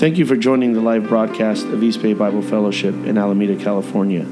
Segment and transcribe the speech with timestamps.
[0.00, 4.24] Thank you for joining the live broadcast of East Bay Bible Fellowship in Alameda, California.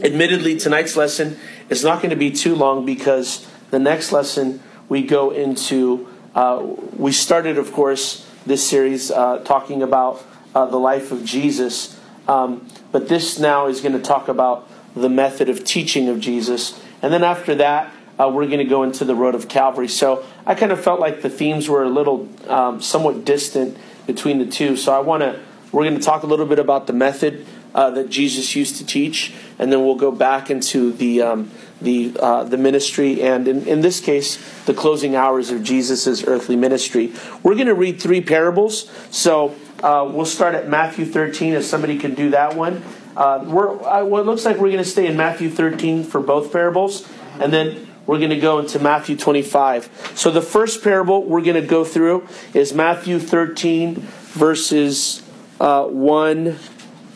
[0.10, 1.38] Admittedly, tonight's lesson
[1.70, 4.60] is not going to be too long because the next lesson
[4.90, 6.66] we go into, uh,
[6.98, 12.68] we started, of course, this series uh, talking about uh, the life of Jesus, um,
[12.92, 16.82] but this now is going to talk about the method of teaching of Jesus.
[17.04, 19.88] And then after that, uh, we're going to go into the road of Calvary.
[19.88, 24.40] So I kind of felt like the themes were a little um, somewhat distant between
[24.40, 24.76] the two.
[24.76, 25.40] So I want to,
[25.72, 28.86] we're going to talk a little bit about the method uh, that Jesus used to
[28.86, 33.68] teach, and then we'll go back into the um, the uh, the ministry, and in,
[33.68, 37.14] in this case, the closing hours of Jesus' earthly ministry.
[37.44, 41.54] We're going to read three parables, so uh, we'll start at Matthew 13.
[41.54, 42.84] If somebody can do that one,
[43.16, 46.52] uh, we're well, it looks like we're going to stay in Matthew 13 for both
[46.52, 47.08] parables,
[47.40, 50.14] and then we're going to go into Matthew 25.
[50.16, 55.22] So the first parable we're going to go through is Matthew 13, verses
[55.60, 56.58] uh, 1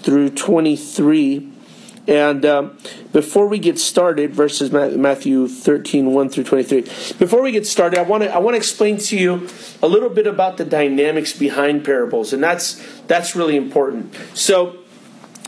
[0.04, 1.50] through 23.
[2.06, 2.78] And um,
[3.14, 6.82] before we get started, verses Matthew 13, 1 through 23.
[7.18, 9.48] Before we get started, I want to I want to explain to you
[9.81, 14.14] a little bit about the dynamics behind parables, and that's that's really important.
[14.34, 14.80] So,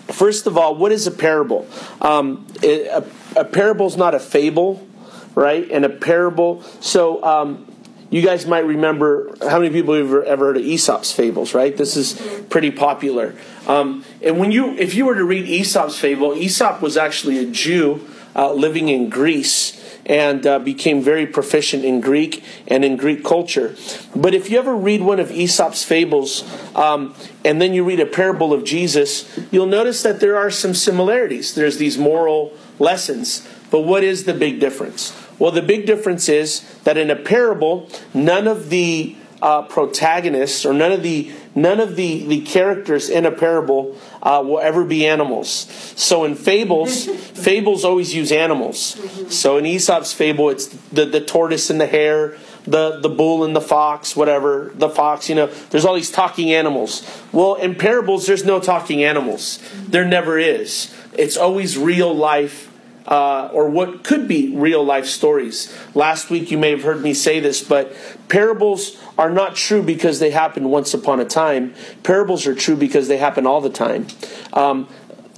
[0.07, 1.67] first of all, what is a parable?
[1.99, 3.03] Um, a,
[3.35, 4.87] a parable is not a fable,
[5.35, 5.69] right?
[5.69, 6.63] And a parable.
[6.79, 7.67] So, um,
[8.15, 11.75] you guys might remember how many people have ever heard of Aesop's fables, right?
[11.75, 12.13] This is
[12.49, 13.35] pretty popular.
[13.67, 17.45] Um, and when you, if you were to read Aesop's fable, Aesop was actually a
[17.45, 23.21] Jew uh, living in Greece and uh, became very proficient in Greek and in Greek
[23.21, 23.75] culture.
[24.15, 28.05] But if you ever read one of Aesop's fables um, and then you read a
[28.05, 31.53] parable of Jesus, you'll notice that there are some similarities.
[31.53, 33.45] There's these moral lessons.
[33.71, 35.24] But what is the big difference?
[35.39, 40.73] Well, the big difference is that in a parable, none of the uh, protagonists or
[40.73, 45.05] none of the none of the, the characters in a parable uh, will ever be
[45.05, 45.49] animals.
[45.95, 48.99] So in fables, fables always use animals.
[49.33, 53.55] So in Aesop's fable, it's the, the tortoise and the hare, the, the bull and
[53.55, 57.07] the fox, whatever, the fox, you know, there's all these talking animals.
[57.31, 59.59] Well, in parables, there's no talking animals.
[59.87, 60.93] There never is.
[61.13, 62.69] It's always real life
[63.07, 65.75] uh, or what could be real life stories.
[65.93, 67.95] Last week you may have heard me say this, but
[68.29, 71.73] parables are not true because they happened once upon a time.
[72.03, 74.07] Parables are true because they happen all the time.
[74.53, 74.87] Um,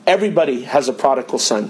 [0.06, 1.70] everybody has a prodigal son.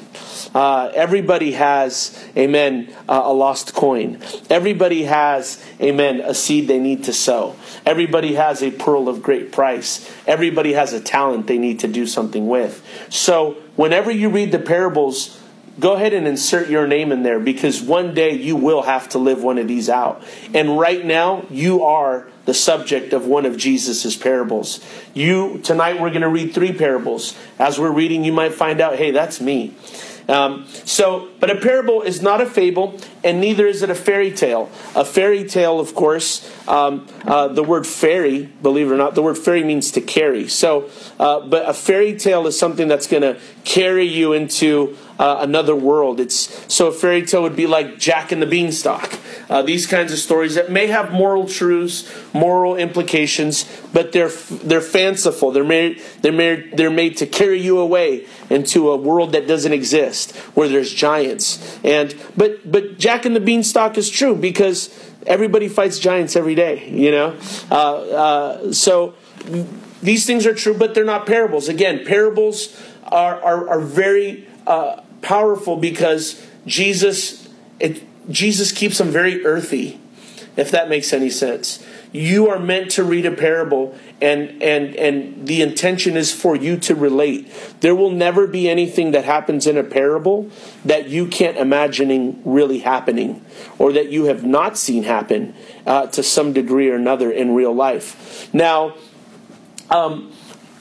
[0.53, 4.19] Uh, everybody has, amen, uh, a lost coin.
[4.49, 7.55] Everybody has, amen, a seed they need to sow.
[7.85, 10.09] Everybody has a pearl of great price.
[10.25, 12.83] Everybody has a talent they need to do something with.
[13.09, 15.41] So, whenever you read the parables,
[15.79, 19.17] go ahead and insert your name in there because one day you will have to
[19.17, 20.23] live one of these out.
[20.53, 24.79] And right now, you are the subject of one of Jesus's parables.
[25.13, 27.37] You tonight we're going to read three parables.
[27.59, 29.75] As we're reading, you might find out, hey, that's me.
[30.29, 34.31] Um, so, but a parable is not a fable, and neither is it a fairy
[34.31, 34.69] tale.
[34.95, 39.21] A fairy tale, of course, um, uh, the word fairy, believe it or not, the
[39.21, 40.47] word fairy means to carry.
[40.47, 40.89] So,
[41.19, 45.75] uh, but a fairy tale is something that's going to carry you into uh, another
[45.75, 46.19] world.
[46.19, 49.17] It's so a fairy tale would be like Jack and the Beanstalk.
[49.49, 54.81] Uh, these kinds of stories that may have moral truths, moral implications, but they're they're
[54.81, 55.51] fanciful.
[55.51, 59.73] They're made they're made they're made to carry you away into a world that doesn't
[59.73, 61.26] exist, where there's giants.
[61.83, 64.89] And but but Jack and the Beanstalk is true because
[65.25, 66.89] everybody fights giants every day.
[66.89, 67.39] You know,
[67.71, 69.15] uh, uh, so
[70.01, 71.67] these things are true, but they're not parables.
[71.69, 77.47] Again, parables are are, are very uh, powerful because Jesus
[77.79, 79.99] it, Jesus keeps them very earthy,
[80.55, 81.83] if that makes any sense.
[82.17, 86.77] You are meant to read a parable and and and the intention is for you
[86.77, 87.51] to relate.
[87.81, 90.49] There will never be anything that happens in a parable
[90.83, 93.45] that you can't imagining really happening
[93.77, 95.53] or that you have not seen happen
[95.85, 98.49] uh, to some degree or another in real life.
[98.53, 98.95] Now,
[99.91, 100.33] um,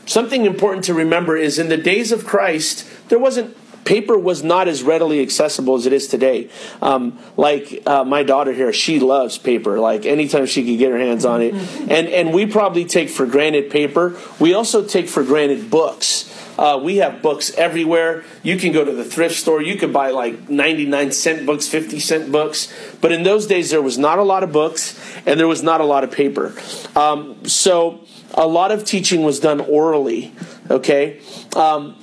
[0.06, 3.56] something important to remember is in the days of Christ, there wasn't
[3.86, 6.50] paper was not as readily accessible as it is today.
[6.82, 9.78] Um, like uh, my daughter here, she loves paper.
[9.78, 13.24] Like anytime she could get her hands on it, and and we probably take for
[13.24, 14.18] granted paper.
[14.38, 16.32] We also take for granted books.
[16.58, 18.24] Uh, we have books everywhere.
[18.42, 19.60] You can go to the thrift store.
[19.60, 22.72] You could buy like 99 cent books, 50 cent books.
[23.00, 25.82] But in those days, there was not a lot of books and there was not
[25.82, 26.54] a lot of paper.
[26.94, 30.32] Um, so a lot of teaching was done orally,
[30.70, 31.20] okay?
[31.54, 31.96] Um,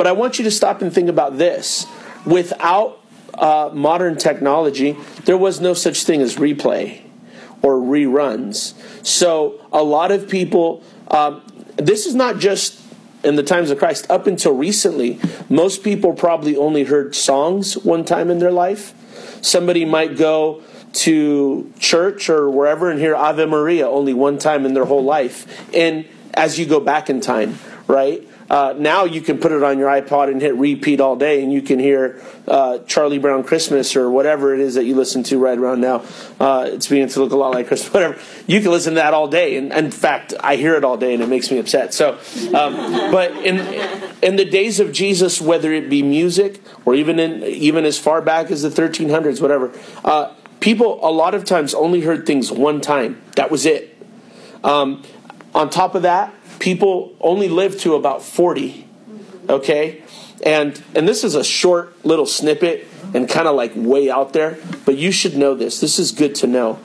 [0.00, 1.86] but I want you to stop and think about this.
[2.24, 3.02] Without
[3.34, 7.02] uh, modern technology, there was no such thing as replay
[7.60, 8.72] or reruns.
[9.06, 11.42] So a lot of people, um,
[11.76, 12.80] this is not just
[13.24, 15.20] in the times of Christ, up until recently,
[15.50, 18.94] most people probably only heard songs one time in their life.
[19.44, 20.62] Somebody might go
[20.94, 25.46] to church or wherever and hear Ave Maria only one time in their whole life.
[25.74, 28.26] And as you go back in time, right?
[28.50, 31.52] Uh, now you can put it on your iPod and hit repeat all day, and
[31.52, 35.38] you can hear uh, Charlie Brown Christmas or whatever it is that you listen to
[35.38, 36.02] right around now.
[36.40, 38.18] Uh, it's beginning to look a lot like Christmas, whatever.
[38.48, 41.14] You can listen to that all day, and, in fact, I hear it all day,
[41.14, 41.94] and it makes me upset.
[41.94, 42.18] So,
[42.52, 42.74] um,
[43.12, 43.58] but in
[44.20, 48.20] in the days of Jesus, whether it be music or even in even as far
[48.20, 49.72] back as the 1300s, whatever,
[50.04, 53.22] uh, people a lot of times only heard things one time.
[53.36, 53.96] That was it.
[54.64, 55.04] Um,
[55.54, 58.86] on top of that, people only live to about 40
[59.48, 60.02] okay?
[60.44, 64.58] And and this is a short little snippet and kind of like way out there
[64.84, 65.80] but you should know this.
[65.80, 66.78] This is good to know.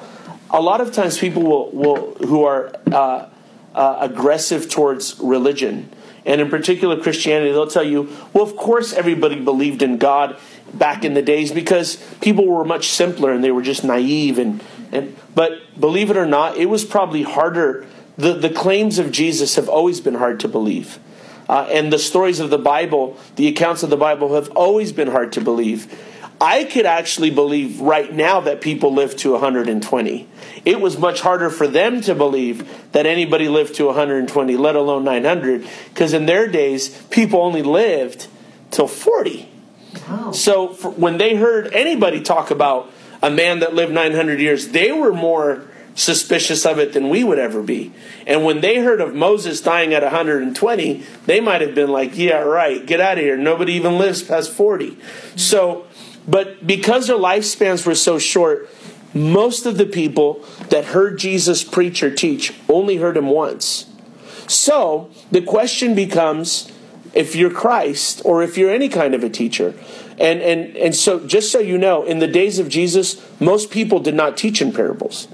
[0.49, 3.29] A lot of times people will, will who are uh,
[3.73, 5.89] uh, aggressive towards religion
[6.25, 10.37] and in particular christianity they'll tell you well of course everybody believed in god
[10.73, 14.63] back in the days because people were much simpler and they were just naive and,
[14.93, 17.85] and but believe it or not it was probably harder
[18.17, 20.99] the, the claims of Jesus have always been hard to believe.
[21.47, 25.09] Uh, and the stories of the Bible, the accounts of the Bible, have always been
[25.09, 25.93] hard to believe.
[26.41, 30.27] I could actually believe right now that people live to 120.
[30.65, 35.03] It was much harder for them to believe that anybody lived to 120, let alone
[35.03, 38.27] 900, because in their days, people only lived
[38.71, 39.49] till 40.
[40.09, 40.31] Wow.
[40.31, 42.91] So when they heard anybody talk about
[43.21, 45.65] a man that lived 900 years, they were more
[45.95, 47.91] suspicious of it than we would ever be.
[48.27, 52.39] And when they heard of Moses dying at 120, they might have been like, yeah,
[52.39, 53.37] right, get out of here.
[53.37, 54.97] Nobody even lives past 40.
[55.37, 55.87] So,
[56.27, 58.69] but because their lifespans were so short,
[59.13, 63.89] most of the people that heard Jesus preach or teach only heard him once.
[64.47, 66.71] So the question becomes
[67.13, 69.73] if you're Christ or if you're any kind of a teacher.
[70.19, 73.99] And, and, and so, just so you know, in the days of Jesus, most people
[73.99, 75.29] did not teach in parables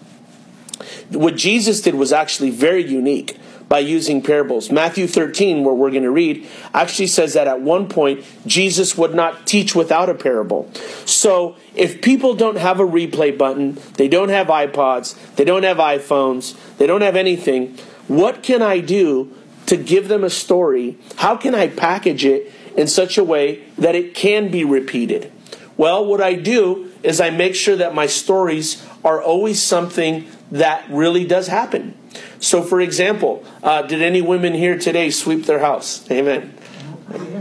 [1.11, 3.37] what Jesus did was actually very unique
[3.67, 4.69] by using parables.
[4.69, 9.15] Matthew 13, where we're going to read, actually says that at one point, Jesus would
[9.15, 10.69] not teach without a parable.
[11.05, 15.77] So if people don't have a replay button, they don't have iPods, they don't have
[15.77, 17.77] iPhones, they don't have anything,
[18.09, 19.33] what can I do
[19.67, 20.97] to give them a story?
[21.15, 25.31] How can I package it in such a way that it can be repeated?
[25.77, 30.89] Well, what I do is I make sure that my stories are always something that
[30.89, 31.97] really does happen.
[32.39, 36.09] So, for example, uh, did any women here today sweep their house?
[36.11, 36.53] Amen.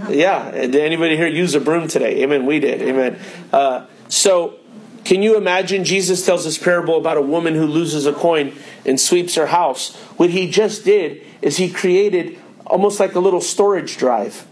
[0.08, 0.50] Yeah.
[0.50, 2.22] Did anybody here use a broom today?
[2.22, 2.46] Amen.
[2.46, 2.82] We did.
[2.82, 3.18] Amen.
[3.52, 4.56] Uh, so,
[5.04, 8.54] can you imagine Jesus tells this parable about a woman who loses a coin
[8.84, 9.96] and sweeps her house?
[10.16, 14.46] What he just did is he created almost like a little storage drive.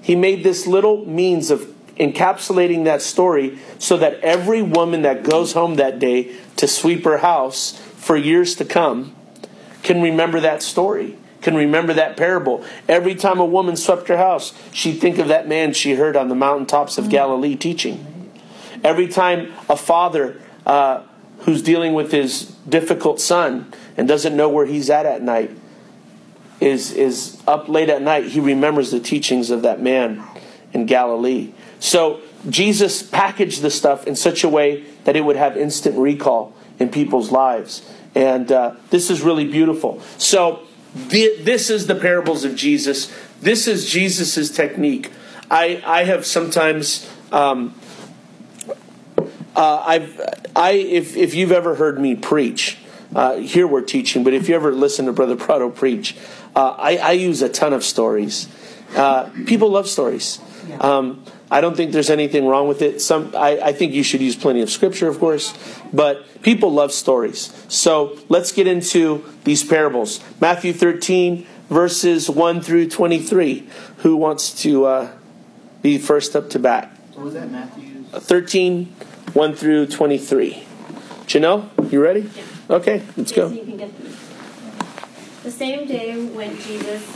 [0.00, 5.52] He made this little means of encapsulating that story so that every woman that goes
[5.52, 9.14] home that day to sweep her house for years to come
[9.82, 12.64] can remember that story, can remember that parable.
[12.88, 16.28] Every time a woman swept her house, she'd think of that man she heard on
[16.28, 18.30] the mountaintops of Galilee teaching.
[18.82, 21.02] Every time a father uh,
[21.40, 25.50] who's dealing with his difficult son and doesn't know where he's at at night
[26.60, 30.22] is, is up late at night, he remembers the teachings of that man
[30.72, 31.52] in Galilee.
[31.84, 36.54] So Jesus packaged the stuff in such a way that it would have instant recall
[36.78, 37.86] in people's lives.
[38.14, 40.00] And uh, this is really beautiful.
[40.16, 40.62] So,
[40.94, 43.12] this is the parables of Jesus.
[43.42, 45.10] This is Jesus' technique.
[45.50, 47.06] I, I have sometimes.
[47.30, 47.74] Um,
[49.54, 50.20] uh, I've,
[50.56, 52.78] I, if, if you've ever heard me preach,
[53.14, 56.16] uh, here we're teaching, but if you ever listen to Brother Prado preach,
[56.56, 58.48] uh, I, I, use a ton of stories.
[58.96, 60.40] Uh, people love stories.
[60.80, 63.00] Um, I don't think there's anything wrong with it.
[63.00, 65.54] Some, I, I, think you should use plenty of scripture, of course,
[65.92, 67.54] but people love stories.
[67.68, 70.18] So let's get into these parables.
[70.40, 73.68] Matthew 13, verses 1 through 23.
[73.98, 75.12] Who wants to uh,
[75.80, 76.90] be first up to bat.
[77.14, 78.02] What was that, Matthew?
[78.02, 78.86] 13,
[79.32, 80.66] 1 through 23.
[81.26, 82.22] Janelle, you ready?
[82.34, 82.42] Yeah.
[82.76, 83.48] Okay, let's go.
[83.48, 84.18] you can get these.
[85.44, 87.06] The same day went Jesus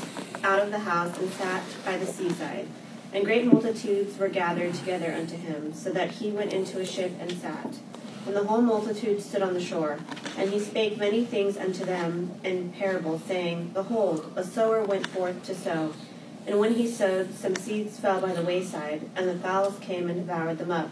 [0.44, 2.68] out of the house and sat by the seaside,
[3.12, 7.12] and great multitudes were gathered together unto him, so that he went into a ship
[7.20, 7.78] and sat.
[8.26, 9.98] And the whole multitude stood on the shore.
[10.36, 15.42] And he spake many things unto them in parables, saying, Behold, a sower went forth
[15.44, 15.94] to sow.
[16.46, 20.20] And when he sowed, some seeds fell by the wayside, and the fowls came and
[20.20, 20.90] devoured them up.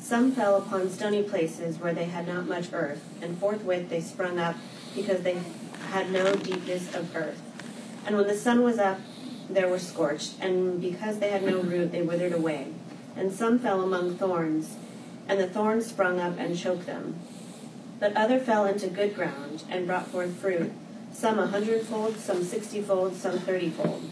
[0.00, 4.38] Some fell upon stony places where they had not much earth, and forthwith they sprung
[4.38, 4.56] up,
[4.94, 5.40] because they
[5.90, 7.40] had no deepness of earth.
[8.06, 8.98] And when the sun was up,
[9.48, 12.68] they were scorched, and because they had no root, they withered away.
[13.16, 14.76] And some fell among thorns,
[15.28, 17.18] and the thorns sprung up and choked them.
[17.98, 20.72] But other fell into good ground, and brought forth fruit,
[21.12, 24.02] some a hundredfold, some sixtyfold, some thirtyfold.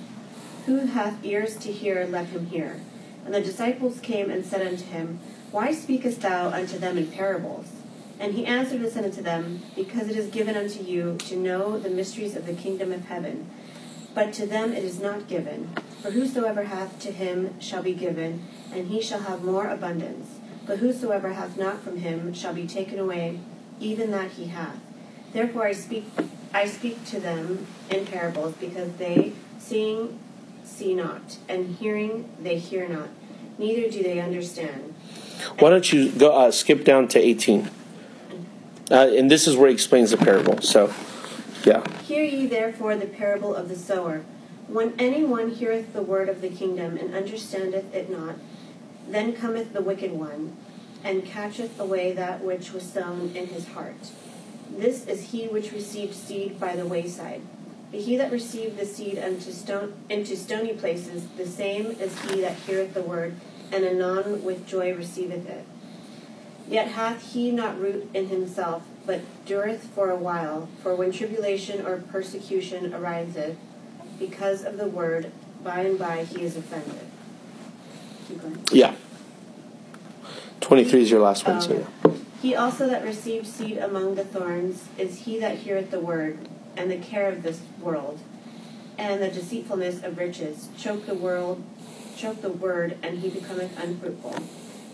[0.67, 2.81] Who hath ears to hear, let him hear.
[3.25, 5.19] And the disciples came and said unto him,
[5.51, 7.67] Why speakest thou unto them in parables?
[8.19, 11.79] And he answered and said unto them, Because it is given unto you to know
[11.79, 13.51] the mysteries of the kingdom of heaven.
[14.15, 15.71] But to them it is not given.
[16.03, 20.39] For whosoever hath to him shall be given, and he shall have more abundance.
[20.67, 23.41] But whosoever hath not from him shall be taken away,
[23.81, 24.79] even that he hath.
[25.33, 26.05] Therefore I speak
[26.55, 30.21] I speak to them in parables, because they, seeing,
[30.63, 33.09] see not, and hearing, they hear not,
[33.59, 34.95] neither do they understand.
[35.59, 37.71] Why don't you go uh, skip down to 18?
[38.89, 40.61] Uh, and this is where he explains the parable.
[40.63, 40.95] So,
[41.65, 41.83] yeah.
[42.03, 44.25] Hear ye therefore the parable of the sower.
[44.69, 48.37] When any one heareth the word of the kingdom, and understandeth it not,
[49.09, 50.57] then cometh the wicked one,
[51.03, 54.11] and catcheth away that which was sown in his heart.
[54.71, 57.43] This is he which received seed by the wayside.
[57.91, 62.41] But he that received the seed unto stone, into stony places, the same is he
[62.41, 63.35] that heareth the word,
[63.71, 65.65] and anon with joy receiveth it.
[66.69, 70.69] Yet hath he not root in himself, but dureth for a while.
[70.83, 73.57] For when tribulation or persecution ariseth
[74.19, 75.33] because of the word,
[75.63, 77.07] by and by he is offended.
[78.71, 78.95] Yeah.
[80.61, 81.57] 23 is your last one.
[81.57, 82.13] Um, So, yeah.
[82.41, 86.39] He also that received seed among the thorns is he that heareth the word,
[86.77, 88.19] and the care of this world,
[88.99, 91.63] and the deceitfulness of riches choke the world,
[92.17, 94.37] choke the word, and he becometh unfruitful.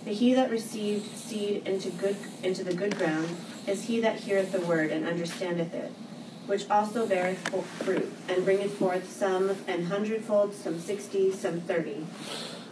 [0.05, 3.37] But he that received seed into good into the good ground
[3.67, 5.93] is he that heareth the word and understandeth it,
[6.47, 7.39] which also beareth
[7.83, 12.07] fruit, and bringeth forth some an hundredfold, some sixty, some thirty.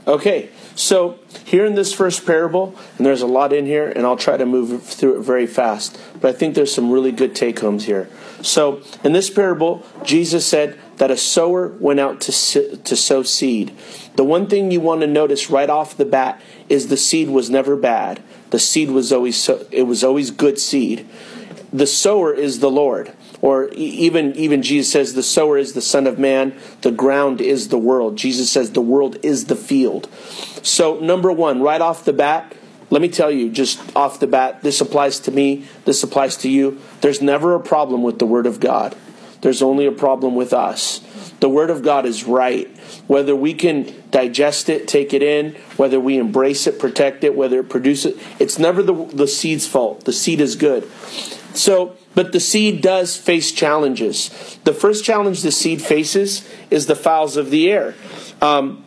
[0.07, 4.17] Okay, so here in this first parable, and there's a lot in here, and I'll
[4.17, 7.59] try to move through it very fast, but I think there's some really good take
[7.61, 8.09] homes here.
[8.41, 13.77] So, in this parable, Jesus said that a sower went out to, to sow seed.
[14.17, 16.41] The one thing you want to notice right off the bat
[16.71, 18.23] is the seed was never bad.
[18.51, 21.07] The seed was always so, it was always good seed.
[21.73, 26.07] The sower is the Lord or even even Jesus says the sower is the son
[26.07, 28.17] of man the ground is the world.
[28.17, 30.09] Jesus says the world is the field.
[30.63, 32.55] So number 1 right off the bat
[32.91, 36.49] let me tell you just off the bat this applies to me this applies to
[36.49, 36.81] you.
[37.01, 38.97] There's never a problem with the word of God.
[39.41, 41.01] There's only a problem with us
[41.41, 42.69] the word of God is right
[43.07, 47.61] whether we can digest it take it in whether we embrace it protect it whether
[47.61, 50.89] it produces it it's never the the seed's fault the seed is good
[51.59, 54.59] so, but the seed does face challenges.
[54.65, 57.95] The first challenge the seed faces is the fowls of the air.
[58.41, 58.85] Um,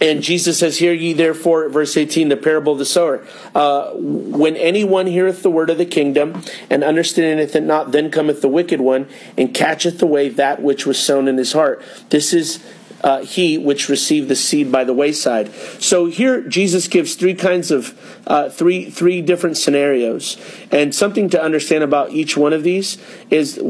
[0.00, 3.26] and Jesus says, Hear ye therefore, verse 18, the parable of the sower.
[3.54, 8.42] Uh, when anyone heareth the word of the kingdom and understandeth it not, then cometh
[8.42, 11.82] the wicked one and catcheth away that which was sown in his heart.
[12.10, 12.64] This is
[13.02, 15.52] uh, he which received the seed by the wayside.
[15.80, 20.36] So here Jesus gives three kinds of uh, three three different scenarios,
[20.70, 22.98] and something to understand about each one of these
[23.30, 23.60] is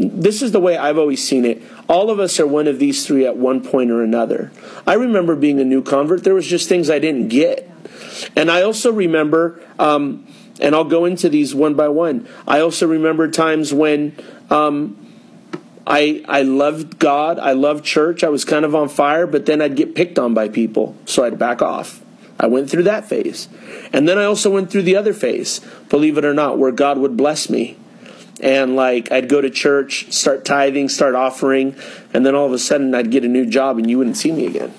[0.00, 1.62] this is the way I've always seen it.
[1.88, 4.50] All of us are one of these three at one point or another.
[4.86, 6.24] I remember being a new convert.
[6.24, 7.70] There was just things I didn't get,
[8.34, 9.62] and I also remember.
[9.78, 10.26] Um,
[10.60, 12.28] and I'll go into these one by one.
[12.46, 14.14] I also remember times when
[14.50, 14.96] um,
[15.86, 19.62] I I loved God, I loved church, I was kind of on fire, but then
[19.62, 22.02] I'd get picked on by people, so I'd back off.
[22.38, 23.48] I went through that phase.
[23.92, 26.96] And then I also went through the other phase, believe it or not, where God
[26.96, 27.76] would bless me.
[28.40, 31.76] And like I'd go to church, start tithing, start offering,
[32.12, 34.32] and then all of a sudden I'd get a new job and you wouldn't see
[34.32, 34.74] me again.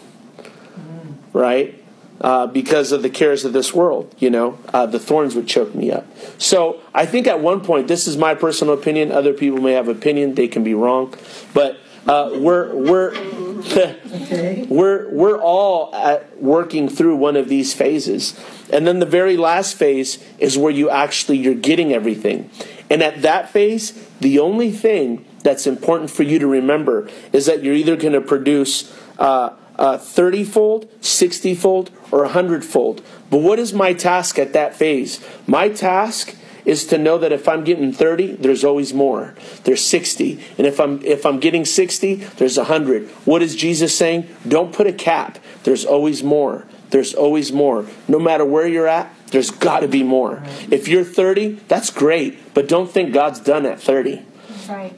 [1.34, 1.78] Right?
[2.20, 5.74] Uh, because of the cares of this world, you know, uh, the thorns would choke
[5.74, 6.06] me up.
[6.38, 9.12] So I think at one point, this is my personal opinion.
[9.12, 11.16] Other people may have opinion; they can be wrong,
[11.52, 14.66] but uh, we're we're okay.
[14.70, 18.40] we're we're all at working through one of these phases.
[18.72, 22.50] And then the very last phase is where you actually you're getting everything.
[22.92, 27.64] And at that phase, the only thing that's important for you to remember is that
[27.64, 33.02] you're either going to produce uh, uh, 30 fold, 60 fold, or 100 fold.
[33.30, 35.26] But what is my task at that phase?
[35.48, 39.36] My task is to know that if I'm getting 30, there's always more.
[39.64, 40.44] There's 60.
[40.58, 43.08] And if I'm if I'm getting 60, there's 100.
[43.24, 44.28] What is Jesus saying?
[44.46, 45.40] Don't put a cap.
[45.64, 46.66] There's always more.
[46.92, 47.86] There's always more.
[48.08, 50.44] No matter where you're at, there's got to be more.
[50.70, 54.26] If you're 30, that's great, but don't think God's done at 30.
[54.70, 54.94] Right.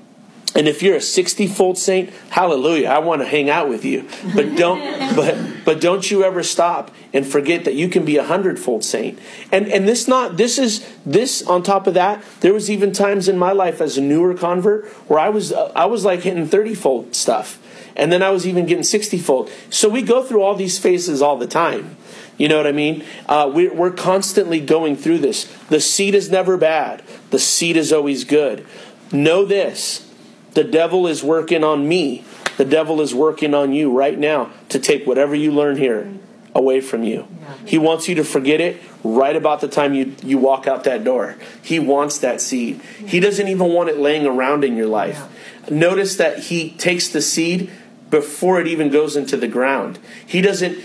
[0.56, 4.08] And if you're a 60 fold saint, hallelujah, I want to hang out with you.
[4.36, 4.80] But don't
[5.16, 8.84] but but don't you ever stop and forget that you can be a hundred fold
[8.84, 9.18] saint.
[9.52, 13.28] And and this not this is this on top of that, there was even times
[13.28, 16.48] in my life as a newer convert where I was uh, I was like hitting
[16.48, 17.60] 30 fold stuff.
[17.96, 19.52] And then I was even getting 60 fold.
[19.70, 21.98] So we go through all these phases all the time.
[22.38, 23.04] You know what I mean?
[23.28, 25.46] Uh, we're, we're constantly going through this.
[25.70, 28.66] The seed is never bad, the seed is always good.
[29.12, 30.10] Know this
[30.54, 32.24] the devil is working on me.
[32.58, 36.12] The devil is working on you right now to take whatever you learn here
[36.54, 37.28] away from you.
[37.66, 41.04] He wants you to forget it right about the time you, you walk out that
[41.04, 41.36] door.
[41.64, 42.82] He wants that seed.
[42.82, 45.22] He doesn't even want it laying around in your life.
[45.70, 47.72] Notice that he takes the seed
[48.14, 49.98] before it even goes into the ground.
[50.24, 50.78] He doesn't.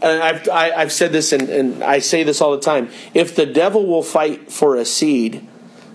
[0.00, 2.88] I've, I, i have said this and, and I say this all the time.
[3.12, 5.46] If the devil will fight for a seed,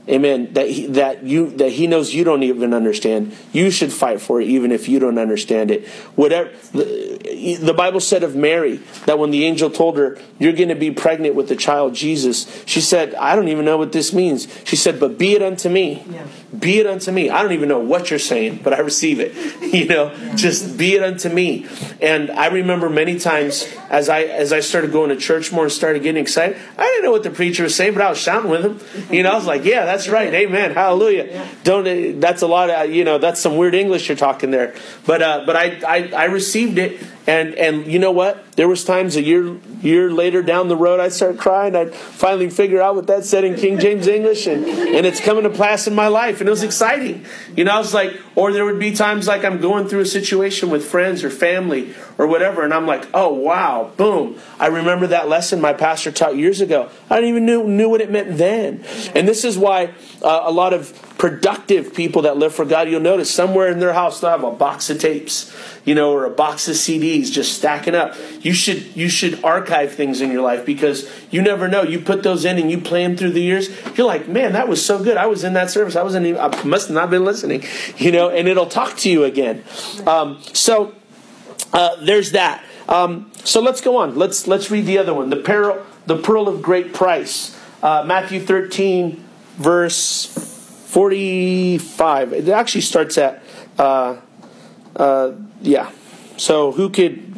[0.10, 0.52] Amen.
[0.54, 3.34] That he, that you that he knows you don't even understand.
[3.54, 5.88] You should fight for it, even if you don't understand it.
[6.16, 10.70] Whatever the, the Bible said of Mary that when the angel told her you're going
[10.70, 14.12] to be pregnant with the child Jesus, she said, "I don't even know what this
[14.12, 16.04] means." She said, "But be it unto me.
[16.10, 16.28] Yeah.
[16.60, 17.30] Be it unto me.
[17.30, 19.34] I don't even know what you're saying, but I receive it.
[19.74, 20.36] you know, yeah.
[20.36, 21.66] just be it unto me."
[22.02, 25.72] And I remember many times as I as I started going to church more and
[25.72, 28.52] started getting excited, I didn't know what the preacher was saying, but I was shouting
[28.52, 28.82] with him.
[29.10, 30.34] You know, I was like, "Yeah." That's right.
[30.34, 30.74] Amen.
[30.74, 31.28] Hallelujah.
[31.30, 31.48] Yeah.
[31.64, 32.20] Don't.
[32.20, 33.20] That's a lot of you know.
[33.20, 34.74] That's some weird English you're talking there.
[35.06, 38.52] But uh, but I, I I received it, and and you know what?
[38.54, 41.76] There was times a year year later down the road, I'd start crying.
[41.76, 45.44] I'd finally figure out what that said in King James English, and and it's coming
[45.44, 47.26] to pass in my life, and it was exciting.
[47.56, 50.06] You know, I was like, or there would be times like I'm going through a
[50.06, 54.38] situation with friends or family or whatever, and I'm like, oh wow, boom!
[54.60, 56.90] I remember that lesson my pastor taught years ago.
[57.10, 58.84] I didn't even knew knew what it meant then,
[59.16, 63.00] and this is why uh, a lot of productive people that live for God, you'll
[63.00, 66.30] notice somewhere in their house they'll have a box of tapes, you know, or a
[66.30, 68.16] box of CDs just stacking up.
[68.42, 71.84] You should you should archive things in your life because you never know.
[71.84, 73.70] You put those in and you play them through the years.
[73.98, 75.18] You're like, man, that was so good.
[75.18, 75.96] I was in that service.
[75.96, 76.26] I wasn't.
[76.26, 77.64] Even, I must have not been listening,
[77.98, 78.30] you know.
[78.30, 79.64] And it'll talk to you again.
[80.06, 80.94] Um, so
[81.72, 82.64] uh, there's that.
[82.90, 84.16] Um, so let's go on.
[84.16, 85.30] Let's let's read the other one.
[85.30, 87.58] The pearl, the pearl of great price.
[87.82, 89.22] Uh, Matthew 13,
[89.58, 90.53] verse
[90.94, 92.34] 45.
[92.34, 93.42] It actually starts at,
[93.80, 94.18] uh,
[94.96, 95.92] uh, yeah.
[96.38, 97.34] So who could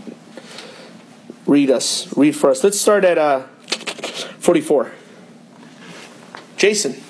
[1.48, 2.66] read us, read for us?
[2.66, 3.44] Let's start at uh,
[4.40, 4.92] 44.
[6.58, 7.02] Jason.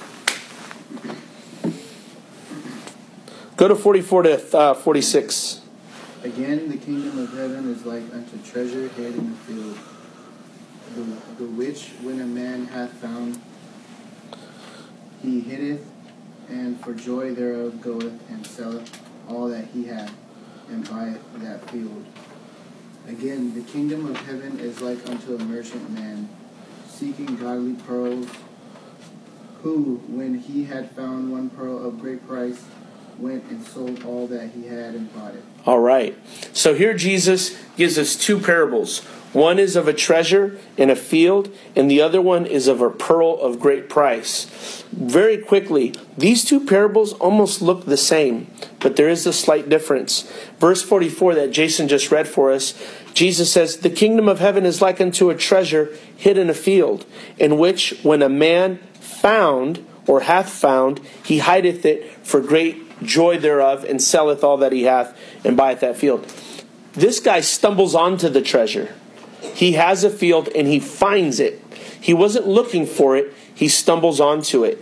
[3.58, 5.62] Go to 44 to uh, 46.
[6.24, 9.78] Again, the kingdom of heaven is like unto treasure hid in the field
[10.96, 11.02] the,
[11.38, 13.42] the which when a man hath found,
[15.22, 15.84] he hitteth,
[16.50, 20.14] and for joy thereof goeth and selleth all that he hath,
[20.70, 22.06] and buyeth that field.
[23.08, 26.30] Again, the kingdom of heaven is like unto a merchant man,
[26.88, 28.28] seeking godly pearls,
[29.62, 32.64] who, when he had found one pearl of great price,
[33.18, 35.44] went and sold all that he had and bought it.
[35.66, 36.18] All right.
[36.54, 39.02] So here Jesus gives us two parables.
[39.36, 42.90] One is of a treasure in a field, and the other one is of a
[42.90, 44.46] pearl of great price.
[44.94, 50.22] Very quickly, these two parables almost look the same, but there is a slight difference.
[50.58, 52.82] Verse 44 that Jason just read for us,
[53.14, 57.06] Jesus says, The kingdom of heaven is like unto a treasure hid in a field,
[57.38, 63.38] in which when a man found or hath found, he hideth it for great joy
[63.38, 66.26] thereof, and selleth all that he hath, and buyeth that field.
[66.94, 68.96] This guy stumbles onto the treasure.
[69.54, 71.62] He has a field and he finds it.
[72.00, 74.80] He wasn't looking for it, he stumbles onto it.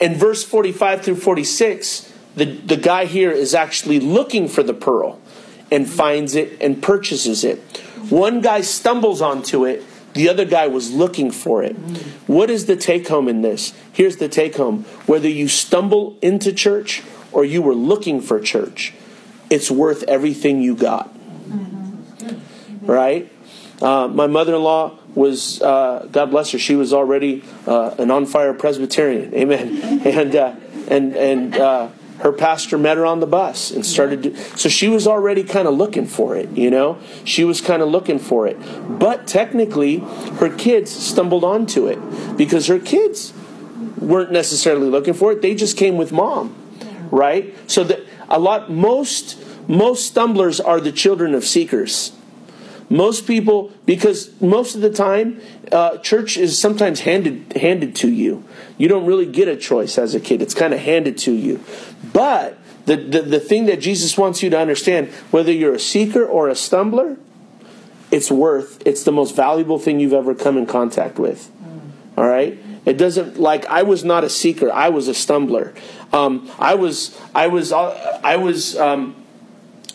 [0.00, 5.20] In verse 45 through 46, the, the guy here is actually looking for the pearl
[5.70, 7.58] and finds it and purchases it.
[8.08, 11.74] One guy stumbles onto it, the other guy was looking for it.
[12.26, 13.74] What is the take home in this?
[13.92, 18.94] Here's the take home whether you stumble into church or you were looking for church,
[19.50, 21.14] it's worth everything you got.
[22.88, 23.30] Right?
[23.80, 28.10] Uh, my mother in law was, uh, God bless her, she was already uh, an
[28.10, 29.32] on fire Presbyterian.
[29.36, 30.02] Amen.
[30.04, 30.56] And, uh,
[30.88, 34.88] and, and, uh, her pastor met her on the bus and started to, so she
[34.88, 38.46] was already kind of looking for it you know she was kind of looking for
[38.46, 38.56] it
[38.98, 39.98] but technically
[40.38, 41.98] her kids stumbled onto it
[42.36, 43.32] because her kids
[43.98, 46.54] weren't necessarily looking for it they just came with mom
[47.12, 52.17] right so that a lot most most stumblers are the children of seekers
[52.90, 55.40] most people because most of the time
[55.72, 58.44] uh, church is sometimes handed handed to you.
[58.78, 60.40] You don't really get a choice as a kid.
[60.40, 61.62] It's kind of handed to you.
[62.12, 66.24] But the, the, the thing that jesus wants you to understand whether you're a seeker
[66.24, 67.18] or a stumbler
[68.10, 71.50] it's worth it's the most valuable thing you've ever come in contact with.
[72.16, 74.72] All right it doesn't like i was not a seeker.
[74.72, 75.74] I was a stumbler.
[76.12, 79.14] Um, i was i was uh, i was um,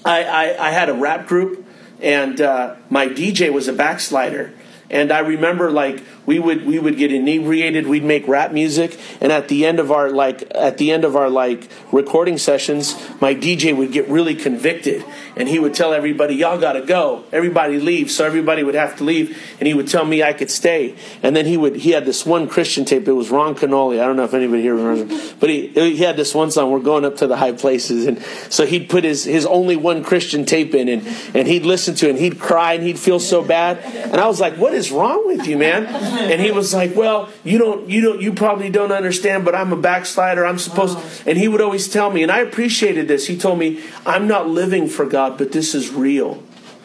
[0.05, 1.62] I, I, I had a rap group
[2.03, 4.53] and uh, my DJ was a backslider.
[4.93, 9.31] And I remember like we would we would get inebriated, we'd make rap music, and
[9.31, 13.33] at the end of our like at the end of our like recording sessions, my
[13.33, 15.03] DJ would get really convicted
[15.35, 17.23] and he would tell everybody, Y'all gotta go.
[17.31, 18.11] Everybody leave.
[18.11, 20.95] So everybody would have to leave, and he would tell me I could stay.
[21.21, 23.99] And then he would he had this one Christian tape, it was Ron Kenoly.
[23.99, 26.79] I don't know if anybody here remembers, but he he had this one song, We're
[26.79, 30.45] going up to the high places, and so he'd put his his only one Christian
[30.45, 33.43] tape in and and he'd listen to it and he'd cry and he'd feel so
[33.43, 33.79] bad.
[33.79, 35.85] And I was like, What is wrong with you, man?
[35.85, 39.71] And he was like, Well, you don't you don't you probably don't understand, but I'm
[39.73, 40.45] a backslider.
[40.45, 41.23] I'm supposed oh.
[41.25, 43.27] and he would always tell me, and I appreciated this.
[43.27, 46.43] He told me, I'm not living for God, but this is real.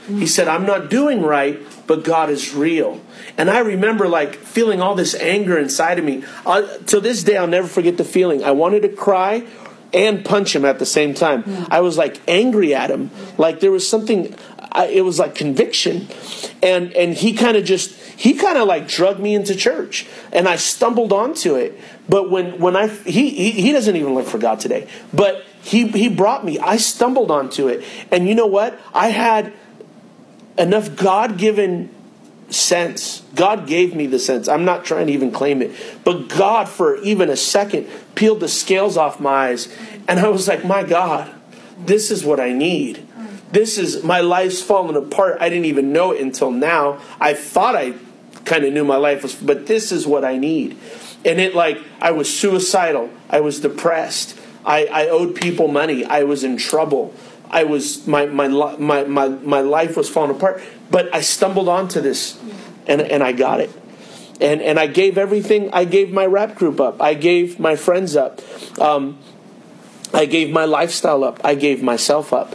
[0.08, 2.98] He said, I'm not doing right, but God is real.
[3.36, 6.24] And I remember like feeling all this anger inside of me.
[6.46, 8.42] I, to this day, I'll never forget the feeling.
[8.42, 9.46] I wanted to cry
[9.92, 11.42] and punch him at the same time.
[11.42, 11.64] Hmm.
[11.70, 13.10] I was like angry at him.
[13.36, 14.34] Like there was something,
[14.70, 16.08] I, it was like conviction.
[16.62, 20.48] And, and he kind of just, he kind of like drugged me into church and
[20.48, 21.78] I stumbled onto it.
[22.08, 25.88] But when, when I, he, he, he doesn't even live for God today, but he,
[25.88, 27.84] he brought me, I stumbled onto it.
[28.10, 28.78] And you know what?
[28.94, 29.52] I had
[30.56, 31.94] enough God given
[32.50, 33.22] sense.
[33.34, 34.48] God gave me the sense.
[34.48, 35.72] I'm not trying to even claim it.
[36.04, 39.74] But God, for even a second, peeled the scales off my eyes.
[40.08, 41.32] And I was like, my God,
[41.78, 43.06] this is what I need.
[43.50, 45.38] This is my life's falling apart.
[45.40, 47.00] I didn't even know it until now.
[47.20, 47.94] I thought I
[48.44, 50.78] kind of knew my life was, but this is what I need.
[51.24, 53.10] And it like, I was suicidal.
[53.30, 54.38] I was depressed.
[54.64, 56.04] I, I owed people money.
[56.04, 57.14] I was in trouble.
[57.50, 60.62] I was my my my my my life was falling apart.
[60.90, 62.38] But I stumbled onto this,
[62.86, 63.70] and and I got it,
[64.40, 65.70] and and I gave everything.
[65.72, 67.00] I gave my rap group up.
[67.00, 68.40] I gave my friends up.
[68.78, 69.18] Um,
[70.12, 71.40] I gave my lifestyle up.
[71.42, 72.54] I gave myself up.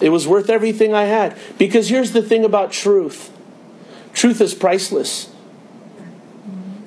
[0.00, 1.36] It was worth everything I had.
[1.58, 3.30] Because here's the thing about truth
[4.12, 5.32] truth is priceless,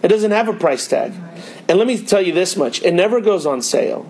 [0.02, 1.14] it doesn't have a price tag.
[1.68, 4.10] And let me tell you this much it never goes on sale.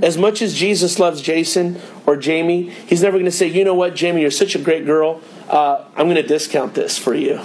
[0.00, 3.74] As much as Jesus loves Jason or Jamie, he's never going to say, you know
[3.74, 5.20] what, Jamie, you're such a great girl.
[5.48, 7.40] Uh, I'm going to discount this for you.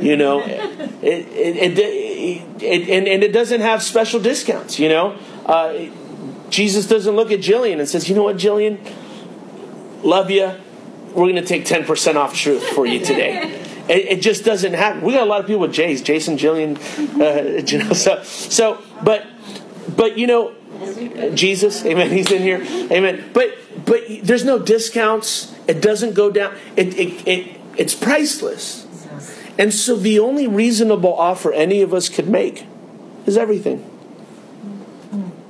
[0.00, 5.18] You know, it, it, it, and, and it doesn't have special discounts, you know.
[5.44, 5.90] Uh,
[6.48, 8.78] Jesus doesn't look at Jillian and says, you know what, Jillian,
[10.04, 10.52] love you.
[11.08, 13.60] We're going to take 10% off truth for you today.
[13.86, 15.02] It, it, just doesn't happen.
[15.02, 16.78] We got a lot of people with J's, Jason, Jillian,
[17.20, 19.26] uh, you know, so, so, but,
[19.94, 20.54] but you know,
[21.34, 22.10] Jesus, amen.
[22.10, 23.30] He's in here, amen.
[23.32, 25.54] But but there's no discounts.
[25.66, 26.56] It doesn't go down.
[26.76, 28.86] It it, it it's priceless.
[29.58, 32.66] And so the only reasonable offer any of us could make
[33.26, 33.88] is everything.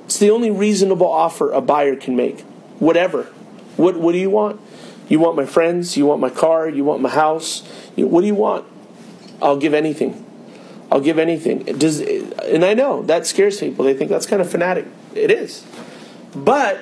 [0.04, 2.42] It's the only reasonable offer a buyer can make.
[2.78, 3.28] Whatever.
[3.76, 4.60] What what do you want?
[5.08, 5.96] You want my friends?
[5.96, 6.68] You want my car?
[6.68, 7.62] You want my house?
[7.96, 8.66] what do you want?
[9.40, 10.24] I'll give anything.
[10.90, 11.64] I'll give anything.
[11.64, 13.84] Does, and I know that scares people.
[13.84, 14.87] They think that's kind of fanatic.
[15.14, 15.64] It is.
[16.34, 16.80] But,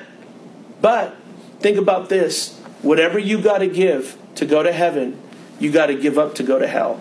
[0.80, 1.16] but,
[1.60, 2.58] think about this.
[2.82, 5.20] Whatever you got to give to go to heaven,
[5.58, 7.00] you got to give up to go to hell.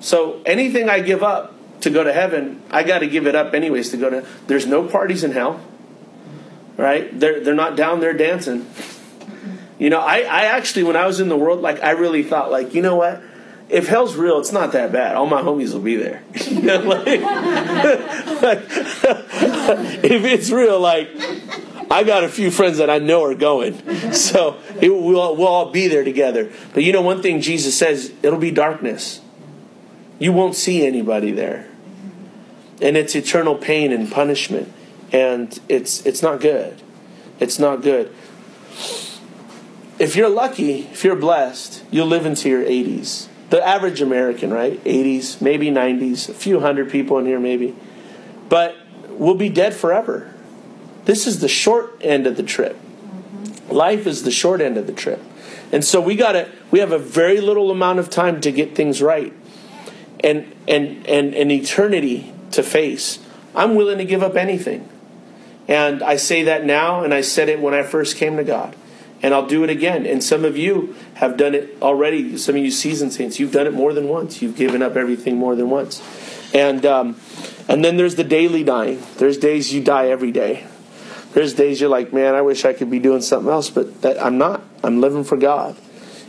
[0.00, 3.54] So anything I give up to go to heaven, I got to give it up
[3.54, 4.26] anyways to go to.
[4.46, 5.60] There's no parties in hell,
[6.76, 7.18] right?
[7.18, 8.66] They're they're not down there dancing.
[9.78, 12.50] You know, I I actually when I was in the world, like I really thought,
[12.50, 13.22] like you know what,
[13.68, 15.16] if hell's real, it's not that bad.
[15.16, 16.22] All my homies will be there.
[16.48, 18.62] you know, like, like,
[20.04, 21.08] if it's real, like
[21.90, 25.70] I got a few friends that I know are going, so it, we'll we'll all
[25.70, 26.50] be there together.
[26.72, 29.20] But you know, one thing Jesus says, it'll be darkness.
[30.18, 31.68] You won't see anybody there,
[32.80, 34.72] and it's eternal pain and punishment,
[35.12, 36.80] and it's it's not good.
[37.40, 38.14] It's not good.
[39.98, 43.28] If you're lucky, if you're blessed, you'll live into your 80s.
[43.50, 44.82] The average American, right?
[44.82, 47.76] 80s, maybe 90s, a few hundred people in here, maybe.
[48.48, 48.76] But
[49.08, 50.32] we'll be dead forever.
[51.04, 52.76] This is the short end of the trip.
[52.76, 53.72] Mm-hmm.
[53.72, 55.22] Life is the short end of the trip.
[55.70, 58.74] And so we got to we have a very little amount of time to get
[58.74, 59.32] things right.
[60.20, 63.18] And and and an eternity to face.
[63.54, 64.88] I'm willing to give up anything.
[65.66, 68.76] And I say that now and I said it when I first came to God.
[69.22, 70.04] And I'll do it again.
[70.04, 72.36] And some of you have done it already.
[72.36, 74.42] Some of you seasoned saints, you've done it more than once.
[74.42, 76.02] You've given up everything more than once.
[76.52, 77.16] And um,
[77.68, 79.02] and then there's the daily dying.
[79.16, 80.66] There's days you die every day.
[81.32, 84.22] There's days you're like, man, I wish I could be doing something else, but that
[84.22, 84.62] I'm not.
[84.82, 85.76] I'm living for God,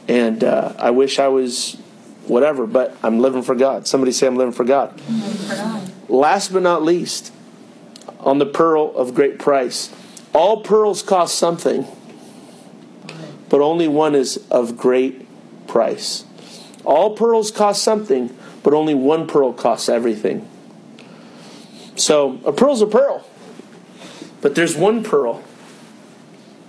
[0.07, 1.75] and uh, I wish I was
[2.27, 3.87] whatever, but I'm living for God.
[3.87, 4.99] Somebody say I'm living for God.
[5.09, 5.91] Living for God.
[6.09, 7.31] Last but not least,
[8.25, 9.93] on the pearl of great price,
[10.33, 11.87] all pearls cost something,
[13.47, 15.25] but only one is of great
[15.67, 16.25] price.
[16.83, 20.47] All pearls cost something, but only one pearl costs everything.
[21.95, 23.25] So a pearl's a pearl.
[24.41, 25.43] But there's one pearl.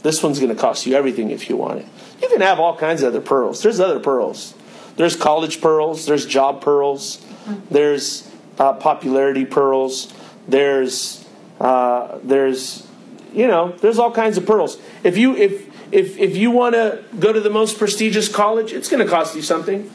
[0.02, 1.86] This one's going to cost you everything if you want it.
[2.22, 3.62] You can have all kinds of other pearls.
[3.62, 4.54] There's other pearls.
[4.96, 6.06] There's college pearls.
[6.06, 7.24] There's job pearls.
[7.70, 10.14] There's uh, popularity pearls.
[10.48, 11.25] There's
[11.60, 12.86] uh, there's
[13.32, 14.78] you know there's all kinds of pearls.
[15.04, 18.88] If you if if if you want to go to the most prestigious college, it's
[18.88, 19.90] going to cost you something.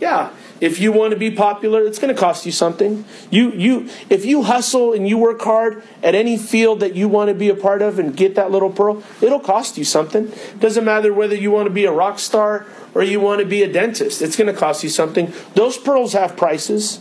[0.00, 3.04] Yeah, if you want to be popular, it's going to cost you something.
[3.30, 7.28] You you if you hustle and you work hard at any field that you want
[7.28, 10.32] to be a part of and get that little pearl, it'll cost you something.
[10.58, 13.62] Doesn't matter whether you want to be a rock star or you want to be
[13.62, 14.22] a dentist.
[14.22, 15.32] It's going to cost you something.
[15.54, 17.00] Those pearls have prices.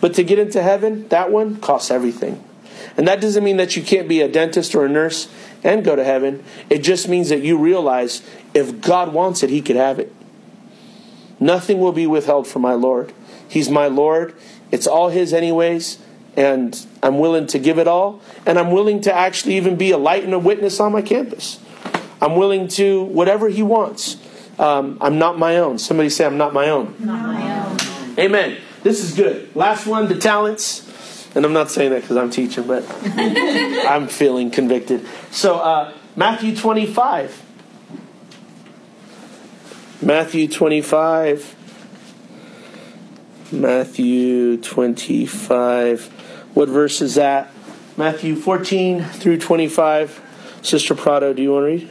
[0.00, 2.42] But to get into heaven, that one costs everything.
[2.98, 5.28] And that doesn't mean that you can't be a dentist or a nurse
[5.62, 6.44] and go to heaven.
[6.68, 10.12] It just means that you realize if God wants it, he could have it.
[11.40, 13.12] Nothing will be withheld from my Lord.
[13.48, 14.34] He's my Lord.
[14.72, 15.98] It's all His, anyways.
[16.36, 18.20] And I'm willing to give it all.
[18.44, 21.60] And I'm willing to actually even be a light and a witness on my campus.
[22.20, 24.16] I'm willing to whatever He wants.
[24.58, 25.78] Um, I'm not my own.
[25.78, 26.96] Somebody say, I'm not my own.
[26.98, 28.18] Not my own.
[28.18, 28.58] Amen.
[28.82, 29.54] This is good.
[29.54, 30.87] Last one, the talents.
[31.38, 35.06] And I'm not saying that because I'm teaching, but I'm feeling convicted.
[35.30, 37.44] So, uh, Matthew 25.
[40.02, 41.54] Matthew 25.
[43.52, 46.06] Matthew 25.
[46.54, 47.52] What verse is that?
[47.96, 50.20] Matthew 14 through 25.
[50.62, 51.90] Sister Prado, do you want to read?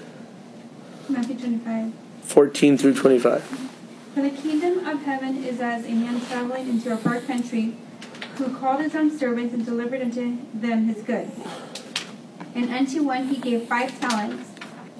[1.08, 1.94] Matthew 25.
[2.24, 3.44] 14 through 25.
[4.14, 7.78] For the kingdom of heaven is as a man traveling into a far country,
[8.38, 11.32] who called his own servants and delivered unto them his goods.
[12.56, 14.52] And unto one he gave five talents,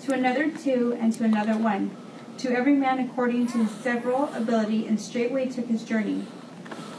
[0.04, 1.96] to another two, and to another one
[2.38, 6.26] to every man according to his several ability, and straightway took his journey.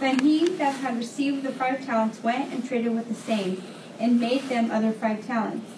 [0.00, 3.62] Then he that had received the five talents went and traded with the same,
[4.00, 5.70] and made them other five talents.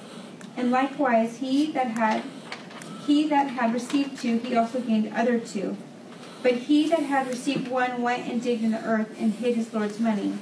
[0.57, 2.23] And likewise he that had
[3.07, 5.77] he that had received two, he also gained other two.
[6.43, 9.73] But he that had received one went and digged in the earth and hid his
[9.75, 10.35] Lord's money.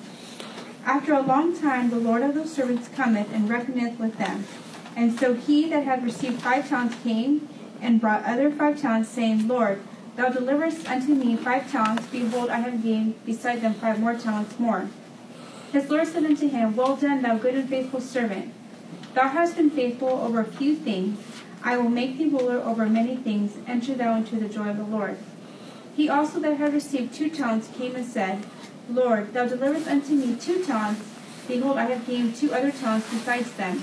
[0.84, 4.46] After a long time the Lord of those servants cometh and reckoneth with them.
[4.96, 7.48] And so he that had received five talents came
[7.80, 9.80] and brought other five talents, saying, Lord,
[10.16, 12.06] thou deliverest unto me five talents.
[12.06, 14.88] Behold, I have gained beside them five more talents more.
[15.72, 18.52] His Lord said unto him, Well done, thou good and faithful servant.
[19.14, 21.18] Thou hast been faithful over a few things.
[21.62, 23.56] I will make thee ruler over many things.
[23.66, 25.18] Enter thou into the joy of the Lord.
[25.98, 28.46] He also that had received two talents came and said,
[28.88, 31.02] Lord, thou deliverest unto me two talents.
[31.48, 33.82] Behold, I have gained two other talents besides them.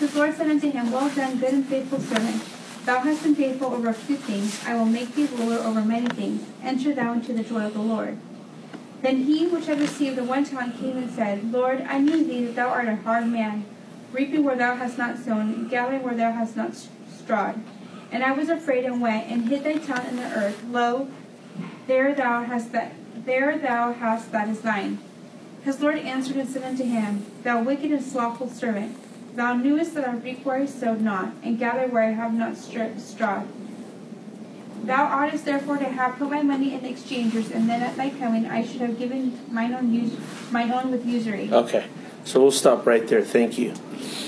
[0.00, 2.42] His Lord said unto him, Well done, good and faithful servant.
[2.86, 6.06] Thou hast been faithful over a few things, I will make thee ruler over many
[6.06, 6.46] things.
[6.62, 8.16] Enter thou into the joy of the Lord.
[9.02, 12.46] Then he which had received the one talent came and said, Lord, I knew thee
[12.46, 13.66] that thou art a hard man,
[14.12, 17.60] reaping where thou hast not sown, gathering where thou hast not strawed.
[18.12, 20.62] And I was afraid and went and hid thy talent in the earth.
[20.70, 21.08] Lo,
[21.86, 22.92] there thou hast that
[23.24, 24.98] there thou hast that is thine.
[25.64, 28.96] His Lord answered and said unto him, Thou wicked and slothful servant.
[29.34, 32.56] Thou knewest that I reap where I sowed not, and gather where I have not
[32.56, 33.48] strawed.
[34.84, 38.10] Thou oughtest therefore to have put my money in the exchangers, and then at thy
[38.10, 41.50] coming I should have given mine own, us- mine own with usury.
[41.52, 41.86] Okay,
[42.24, 43.22] so we'll stop right there.
[43.22, 43.74] Thank you.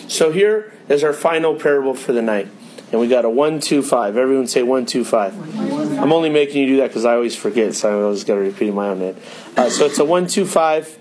[0.09, 2.49] So here is our final parable for the night.
[2.91, 4.17] And we got a one, two, five.
[4.17, 5.35] Everyone say one, two, five.
[5.99, 8.41] I'm only making you do that because I always forget, so I always got to
[8.41, 9.17] repeat in my own head.
[9.57, 10.99] Uh, so it's a one, two, five.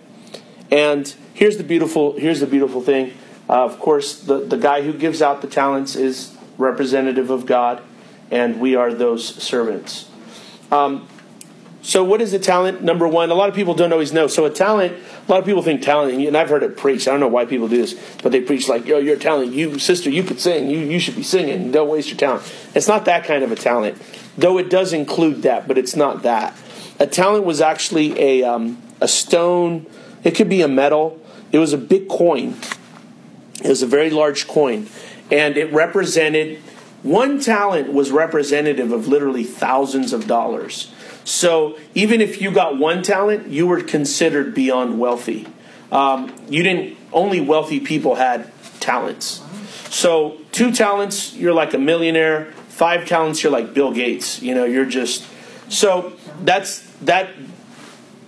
[0.69, 2.17] And here's the beautiful.
[2.17, 3.13] Here's the beautiful thing.
[3.49, 7.81] Uh, of course, the, the guy who gives out the talents is representative of God,
[8.29, 10.09] and we are those servants.
[10.71, 11.07] Um,
[11.87, 12.83] so, what is a talent?
[12.83, 14.27] Number one, a lot of people don't always know.
[14.27, 14.91] So, a talent,
[15.25, 17.07] a lot of people think talent, and I've heard it preached.
[17.07, 19.53] I don't know why people do this, but they preach like, yo, you're a talent.
[19.53, 20.69] You, sister, you could sing.
[20.69, 21.71] You, you should be singing.
[21.71, 22.43] Don't waste your talent.
[22.75, 24.01] It's not that kind of a talent,
[24.37, 26.53] though it does include that, but it's not that.
[26.99, 29.85] A talent was actually a, um, a stone,
[30.25, 31.21] it could be a metal,
[31.53, 32.57] it was a big coin.
[33.63, 34.87] It was a very large coin,
[35.31, 36.59] and it represented
[37.03, 40.91] one talent was representative of literally thousands of dollars.
[41.27, 45.45] So even if you got one talent, you were considered beyond wealthy.
[45.91, 46.95] Um, you didn't.
[47.11, 49.41] Only wealthy people had talents.
[49.89, 52.53] So two talents, you're like a millionaire.
[52.69, 54.41] Five talents, you're like Bill Gates.
[54.41, 55.27] You know, you're just.
[55.67, 56.13] So
[56.45, 57.29] that's that.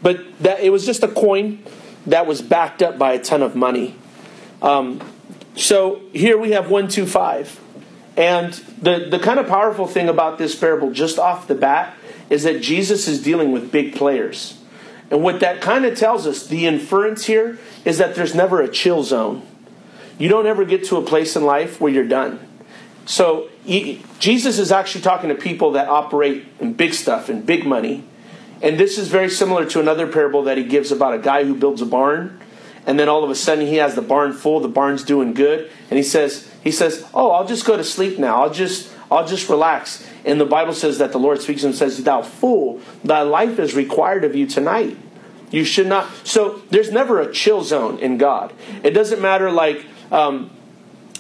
[0.02, 1.64] But that it was just a coin
[2.06, 3.96] that was backed up by a ton of money.
[4.62, 5.00] Um,
[5.56, 7.62] so here we have one, two, five.
[8.18, 11.96] And the, the kind of powerful thing about this parable, just off the bat,
[12.30, 14.58] is that Jesus is dealing with big players.
[15.12, 18.68] And what that kind of tells us, the inference here, is that there's never a
[18.68, 19.42] chill zone.
[20.18, 22.40] You don't ever get to a place in life where you're done.
[23.06, 23.50] So
[24.20, 28.04] Jesus is actually talking to people that operate in big stuff and big money.
[28.62, 31.56] And this is very similar to another parable that he gives about a guy who
[31.56, 32.40] builds a barn
[32.90, 35.70] and then all of a sudden he has the barn full the barn's doing good
[35.90, 39.28] and he says he says oh i'll just go to sleep now i'll just i'll
[39.28, 43.22] just relax and the bible says that the lord speaks and says thou fool thy
[43.22, 44.98] life is required of you tonight.
[45.52, 46.10] You should not.
[46.24, 48.54] So there's never a chill zone in god.
[48.84, 50.52] It doesn't matter like um,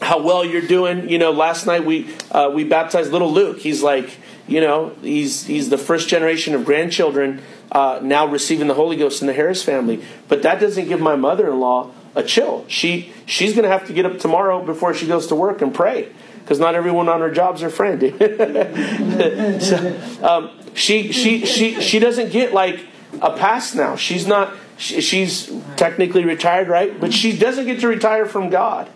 [0.02, 1.10] how well you're doing.
[1.10, 3.60] You know last night we uh, we baptized little luke.
[3.60, 8.74] He's like you know he's he's the first generation of grandchildren uh, now receiving the
[8.76, 10.04] Holy Ghost in the Harris family.
[10.28, 12.66] But that doesn't give my mother-in-law a chill.
[12.68, 15.74] She she's going to have to get up tomorrow before she goes to work and
[15.74, 16.12] pray
[16.50, 18.02] because not everyone on her jobs her friend.
[19.62, 22.88] so, um, she she she she doesn't get like
[23.22, 23.96] a pass now.
[23.96, 24.56] She's not.
[24.76, 27.00] She, she's technically retired, right?
[27.00, 28.90] But she doesn't get to retire from God.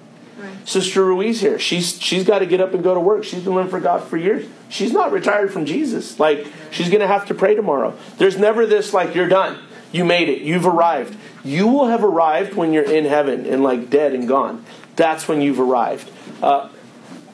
[0.66, 1.60] Sister Ruiz here.
[1.60, 3.24] She's she's got to get up and go to work.
[3.24, 4.50] She's been living for God for years.
[4.70, 6.20] She's not retired from Jesus.
[6.20, 7.96] Like she's going to have to pray tomorrow.
[8.18, 9.60] There's never this like you're done.
[9.92, 10.42] You made it.
[10.42, 11.16] You've arrived.
[11.44, 14.66] You will have arrived when you're in heaven and like dead and gone.
[14.96, 16.10] That's when you've arrived.
[16.42, 16.70] Uh,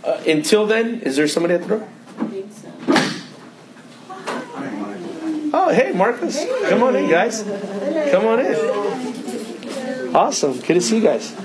[0.09, 1.87] uh, until then, is there somebody at the door?
[2.29, 2.71] Think so.
[5.51, 6.45] Oh, hey, Marcus.
[6.69, 7.43] Come on in, guys.
[8.11, 10.15] Come on in.
[10.15, 10.59] Awesome.
[10.59, 11.35] Good to see you guys.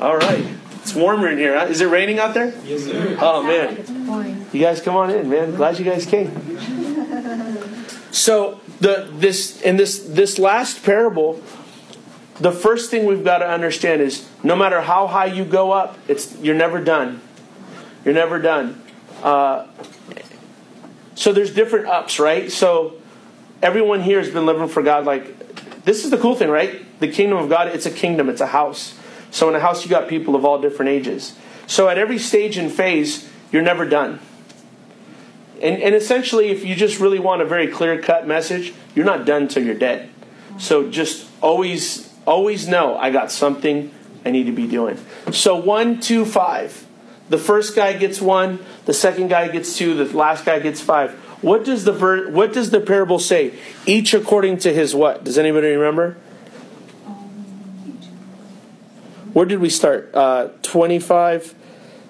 [0.00, 0.46] All right.
[0.82, 1.58] It's warmer in here.
[1.58, 1.66] Huh?
[1.66, 2.54] Is it raining out there?
[2.64, 3.16] Yes, sir.
[3.20, 4.46] Oh, man.
[4.52, 5.54] You guys come on in, man.
[5.54, 6.30] Glad you guys came.
[8.12, 11.42] So, the this in this this last parable,
[12.40, 15.98] the first thing we've got to understand is no matter how high you go up,
[16.06, 17.20] it's you're never done.
[18.04, 18.80] You're never done.
[19.22, 19.66] Uh,
[21.14, 22.50] so there's different ups, right?
[22.50, 23.00] So
[23.60, 25.04] everyone here has been living for God.
[25.04, 26.84] Like this is the cool thing, right?
[27.00, 27.68] The kingdom of God.
[27.68, 28.28] It's a kingdom.
[28.28, 28.96] It's a house.
[29.30, 31.36] So in a house, you got people of all different ages.
[31.66, 34.20] So at every stage and phase, you're never done.
[35.60, 39.26] And, and essentially, if you just really want a very clear cut message, you're not
[39.26, 40.08] done till you're dead.
[40.58, 43.92] So just always, always know I got something
[44.24, 44.98] I need to be doing.
[45.32, 46.86] So one, two, five.
[47.28, 48.58] The first guy gets one.
[48.86, 49.94] The second guy gets two.
[49.94, 51.12] The last guy gets five.
[51.42, 53.54] What does the ver- what does the parable say?
[53.86, 55.24] Each according to his what?
[55.24, 56.16] Does anybody remember?
[59.32, 60.10] Where did we start?
[60.14, 61.54] Uh, 25,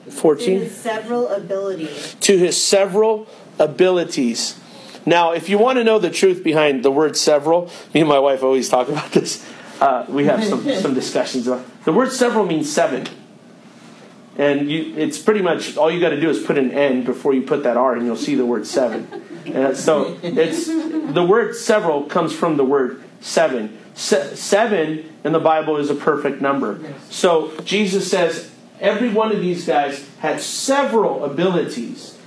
[0.08, 0.60] 14?
[0.60, 2.16] his several abilities.
[2.20, 3.26] To his several
[3.58, 4.58] abilities.
[5.04, 8.18] Now, if you want to know the truth behind the word several, me and my
[8.18, 9.44] wife always talk about this.
[9.80, 13.06] Uh, we have some, some discussions about the word several means seven.
[14.36, 17.32] And you, it's pretty much all you got to do is put an N before
[17.32, 19.08] you put that R, and you'll see the word seven.
[19.46, 23.78] And so it's the word several comes from the word seven.
[23.94, 26.78] Se- seven in the Bible is a perfect number.
[27.08, 32.18] So Jesus says every one of these guys had several abilities.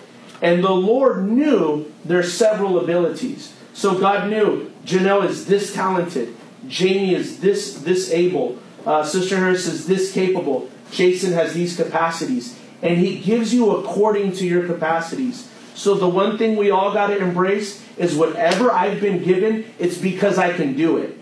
[0.41, 3.53] And the Lord knew their several abilities.
[3.75, 6.35] So God knew Janelle is this talented,
[6.67, 12.57] Jamie is this this able, uh, Sister Harris is this capable, Jason has these capacities,
[12.81, 15.49] and He gives you according to your capacities.
[15.73, 19.97] So the one thing we all got to embrace is whatever I've been given, it's
[19.97, 21.17] because I can do it.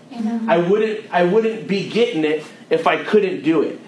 [0.48, 3.80] I wouldn't I wouldn't be getting it if I couldn't do it.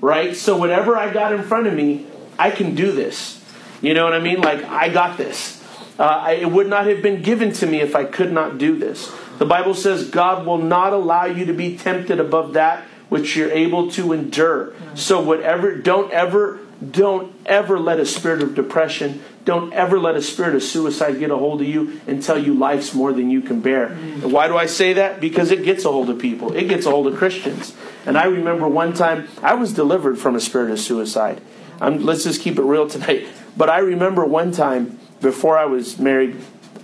[0.00, 0.36] Right?
[0.36, 2.06] So whatever I got in front of me,
[2.38, 3.42] I can do this.
[3.80, 4.40] You know what I mean?
[4.40, 5.62] Like I got this.
[5.98, 8.76] Uh, I, it would not have been given to me if I could not do
[8.76, 9.12] this.
[9.38, 13.50] The Bible says God will not allow you to be tempted above that which you're
[13.50, 14.72] able to endure.
[14.94, 16.60] So whatever, don't ever,
[16.90, 21.30] don't ever let a spirit of depression, don't ever let a spirit of suicide get
[21.30, 23.88] a hold of you and tell you life's more than you can bear.
[23.88, 25.20] And why do I say that?
[25.20, 26.56] Because it gets a hold of people.
[26.56, 27.76] It gets a hold of Christians.
[28.06, 31.42] And I remember one time I was delivered from a spirit of suicide.
[31.82, 33.28] I'm, let's just keep it real tonight.
[33.58, 36.40] But I remember one time before I was married,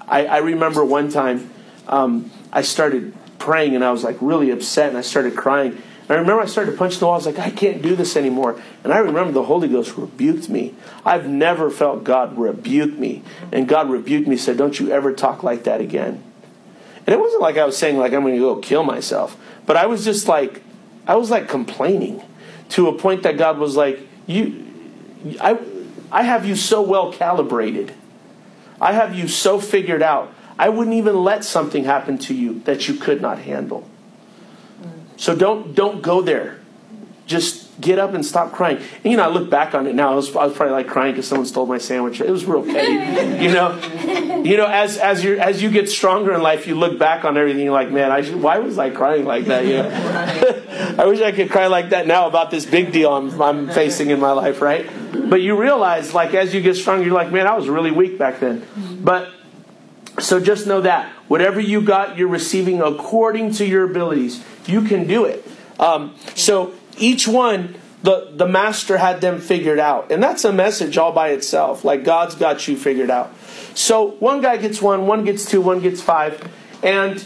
[0.06, 1.48] I, I remember one time
[1.86, 5.80] um, I started praying and I was like really upset and I started crying.
[6.09, 7.14] I remember I started to punch the wall.
[7.14, 8.61] I was like, I can't do this anymore.
[8.82, 10.74] And I remember the Holy Ghost rebuked me.
[11.04, 13.22] I've never felt God rebuke me.
[13.52, 16.24] And God rebuked me, said, Don't you ever talk like that again.
[17.06, 19.36] And it wasn't like I was saying like I'm going to go kill myself,
[19.66, 20.62] but I was just like,
[21.06, 22.22] I was like complaining
[22.70, 24.66] to a point that God was like, you,
[25.40, 25.59] I,
[26.12, 27.94] I have you so well calibrated.
[28.80, 30.32] I have you so figured out.
[30.59, 33.88] I wouldn't even let something happen to you that you could not handle.
[35.18, 36.60] So don't don't go there.
[37.26, 38.78] Just get up and stop crying.
[38.78, 40.12] And you know, I look back on it now.
[40.12, 42.20] I was, I was probably like crying because someone stole my sandwich.
[42.20, 42.92] It was real petty.
[43.44, 46.98] you know, you know, as as you as you get stronger in life, you look
[46.98, 47.64] back on everything.
[47.64, 49.66] You're like, man, I should, why was I crying like that?
[49.66, 53.40] You know, I wish I could cry like that now about this big deal I'm,
[53.42, 54.88] I'm facing in my life, right?
[55.12, 58.18] But you realize, like, as you get stronger, you're like, man, I was really weak
[58.18, 58.62] back then.
[58.62, 59.04] Mm-hmm.
[59.04, 59.32] But
[60.20, 64.44] so just know that whatever you got, you're receiving according to your abilities.
[64.66, 65.46] You can do it.
[65.78, 70.10] Um, so each one, the, the master had them figured out.
[70.10, 71.84] And that's a message all by itself.
[71.84, 73.34] Like God's got you figured out.
[73.74, 76.42] So one guy gets one, one gets two, one gets five.
[76.82, 77.24] And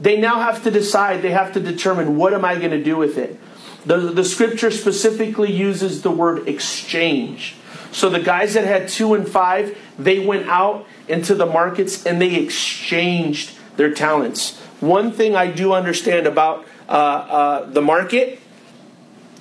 [0.00, 2.96] they now have to decide, they have to determine what am I going to do
[2.96, 3.38] with it.
[3.84, 7.56] The, the scripture specifically uses the word exchange.
[7.90, 12.20] So the guys that had two and five, they went out into the markets and
[12.20, 14.58] they exchanged their talents.
[14.80, 18.40] One thing I do understand about uh, uh, the market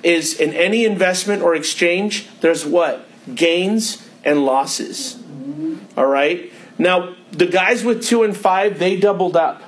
[0.04, 3.08] is in any investment or exchange, there's what?
[3.34, 5.22] Gains and losses.
[5.98, 6.52] All right?
[6.78, 9.62] Now, the guys with two and five, they doubled up.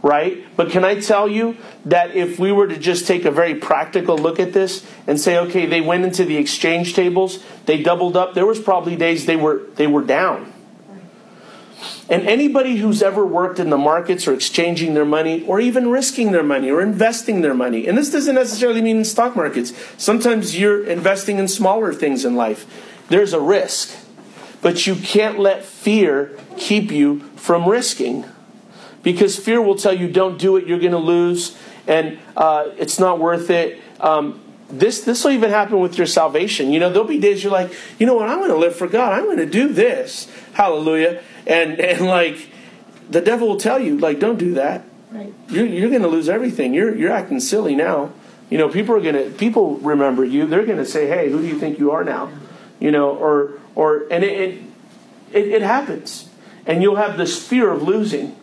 [0.00, 0.44] Right?
[0.56, 4.16] But can I tell you that if we were to just take a very practical
[4.16, 8.34] look at this and say, okay, they went into the exchange tables, they doubled up,
[8.34, 10.52] there was probably days they were they were down.
[12.10, 16.32] And anybody who's ever worked in the markets or exchanging their money or even risking
[16.32, 19.74] their money or investing their money, and this doesn't necessarily mean in stock markets.
[19.98, 22.66] Sometimes you're investing in smaller things in life.
[23.08, 23.94] There's a risk.
[24.60, 28.24] But you can't let fear keep you from risking.
[29.02, 31.56] Because fear will tell you, don't do it, you're going to lose,
[31.86, 33.80] and uh, it's not worth it.
[34.00, 36.72] Um, this this will even happen with your salvation.
[36.72, 38.86] You know, there'll be days you're like, you know what, I'm going to live for
[38.86, 39.12] God.
[39.12, 40.30] I'm going to do this.
[40.52, 41.22] Hallelujah.
[41.48, 42.50] And and like
[43.10, 44.84] the devil will tell you, like, don't do that.
[45.10, 45.32] Right.
[45.48, 46.74] You're you're going to lose everything.
[46.74, 48.12] You're you're acting silly now.
[48.50, 50.46] You know, people are going to people remember you.
[50.46, 52.30] They're going to say, hey, who do you think you are now?
[52.78, 54.62] You know, or or and it it,
[55.32, 56.28] it, it happens,
[56.66, 58.36] and you'll have this fear of losing.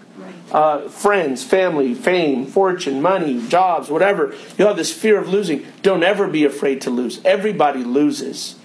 [0.51, 4.33] Uh, friends, family, fame, fortune, money, jobs, whatever.
[4.57, 5.65] You'll have this fear of losing.
[5.81, 7.19] Don't ever be afraid to lose.
[7.25, 8.55] Everybody loses.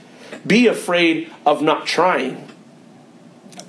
[0.47, 2.47] Be afraid of not trying.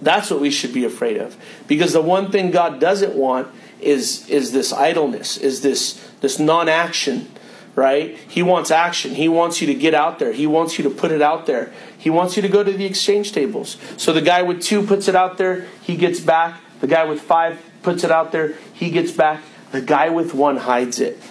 [0.01, 1.37] That's what we should be afraid of.
[1.67, 3.47] Because the one thing God doesn't want
[3.79, 7.31] is, is this idleness, is this, this non action,
[7.75, 8.17] right?
[8.17, 9.15] He wants action.
[9.15, 10.33] He wants you to get out there.
[10.33, 11.71] He wants you to put it out there.
[11.97, 13.77] He wants you to go to the exchange tables.
[13.97, 16.59] So the guy with two puts it out there, he gets back.
[16.79, 19.43] The guy with five puts it out there, he gets back.
[19.71, 21.21] The guy with one hides it.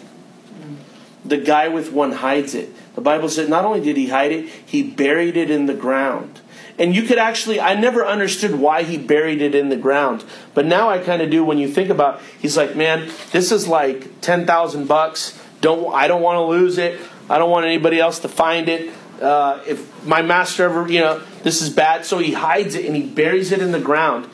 [1.25, 2.73] The guy with one hides it.
[2.95, 6.41] The Bible said not only did he hide it, he buried it in the ground.
[6.81, 10.25] And you could actually, I never understood why he buried it in the ground.
[10.55, 13.69] But now I kind of do when you think about he's like, man, this is
[13.69, 15.39] like 10,000 bucks.
[15.61, 16.99] Don't I don't want to lose it.
[17.29, 18.95] I don't want anybody else to find it.
[19.21, 22.07] Uh, if my master ever, you know, this is bad.
[22.07, 24.31] So he hides it and he buries it in the ground.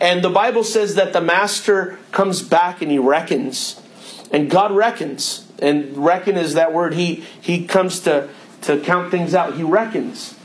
[0.00, 3.80] And the Bible says that the master comes back and he reckons.
[4.32, 5.46] And God reckons.
[5.60, 6.94] And reckon is that word.
[6.94, 8.28] He he comes to,
[8.62, 9.54] to count things out.
[9.54, 10.35] He reckons.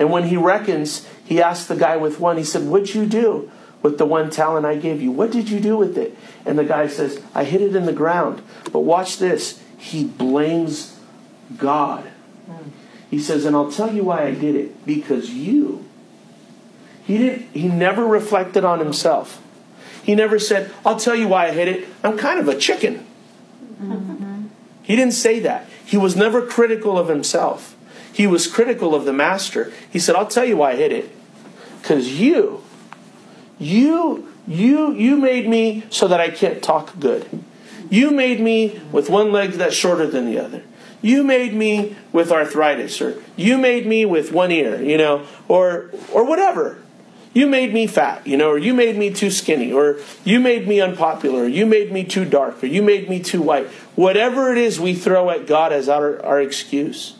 [0.00, 3.52] And when he reckons, he asks the guy with one, he said, What'd you do
[3.82, 5.12] with the one talent I gave you?
[5.12, 6.16] What did you do with it?
[6.46, 8.42] And the guy says, I hid it in the ground.
[8.72, 9.62] But watch this.
[9.76, 10.98] He blames
[11.58, 12.10] God.
[13.10, 14.86] He says, and I'll tell you why I did it.
[14.86, 15.84] Because you.
[17.04, 19.42] He didn't he never reflected on himself.
[20.02, 21.88] He never said, I'll tell you why I hid it.
[22.02, 23.06] I'm kind of a chicken.
[23.82, 24.46] Mm-hmm.
[24.82, 25.66] He didn't say that.
[25.84, 27.76] He was never critical of himself.
[28.20, 29.72] He was critical of the master.
[29.90, 31.10] He said, I'll tell you why I hid it.
[31.80, 32.62] Because you,
[33.58, 37.26] you, you, you made me so that I can't talk good.
[37.88, 40.62] You made me with one leg that's shorter than the other.
[41.02, 45.90] you made me with arthritis, or you made me with one ear, you know, or
[46.12, 46.78] or whatever.
[47.32, 50.66] You made me fat, you know, or you made me too skinny, or you made
[50.66, 53.68] me unpopular, or you made me too dark, or you made me too white.
[53.94, 57.14] Whatever it is we throw at God as our, our excuse.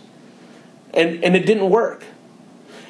[0.93, 2.05] And, and it didn't work.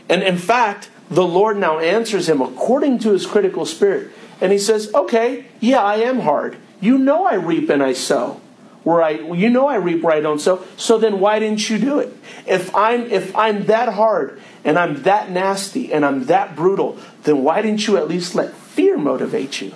[0.08, 4.10] And in fact, the Lord now answers him according to his critical spirit.
[4.40, 6.56] And he says, Okay, yeah, I am hard.
[6.80, 8.40] You know I reap and I sow.
[8.82, 10.64] Where I you know I reap where I don't sow.
[10.76, 12.16] So then why didn't you do it?
[12.46, 17.44] If I'm if I'm that hard and I'm that nasty and I'm that brutal, then
[17.44, 19.74] why didn't you at least let fear motivate you?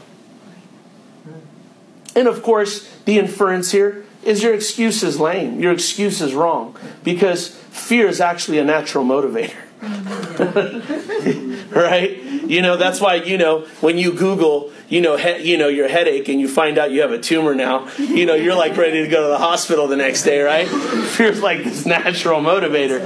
[2.16, 5.61] And of course, the inference here is your excuse is lame.
[5.61, 9.55] Your excuse is wrong because fear is actually a natural motivator.
[11.70, 12.22] right?
[12.45, 15.89] You know, that's why, you know, when you Google, you know, he, you know, your
[15.89, 19.03] headache and you find out you have a tumor now, you know, you're like ready
[19.03, 20.66] to go to the hospital the next day, right?
[21.16, 23.01] Fear's like this natural motivator.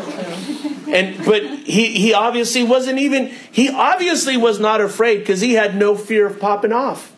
[0.88, 5.76] And but he he obviously wasn't even he obviously was not afraid because he had
[5.76, 7.12] no fear of popping off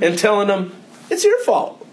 [0.00, 0.72] and telling them
[1.10, 1.86] it's your fault.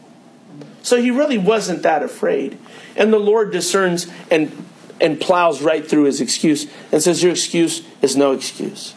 [0.84, 2.58] So he really wasn't that afraid.
[2.96, 4.67] And the Lord discerns and
[5.00, 8.96] and plows right through his excuse and says, Your excuse is no excuse.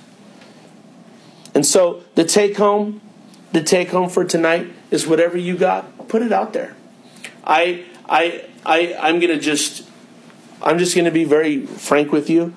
[1.54, 3.00] And so the take home,
[3.52, 6.76] the take home for tonight is whatever you got, put it out there.
[7.44, 9.88] I I I I'm gonna just
[10.62, 12.54] I'm just gonna be very frank with you.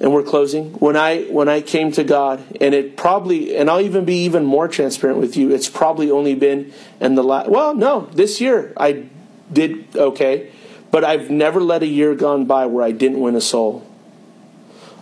[0.00, 0.72] And we're closing.
[0.74, 4.44] When I when I came to God, and it probably, and I'll even be even
[4.44, 5.50] more transparent with you.
[5.50, 7.48] It's probably only been in the last.
[7.48, 9.06] Well, no, this year I
[9.52, 10.50] did okay,
[10.94, 13.84] but I've never let a year gone by where I didn't win a soul.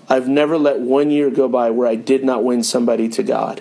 [0.09, 3.61] I've never let one year go by where I did not win somebody to God,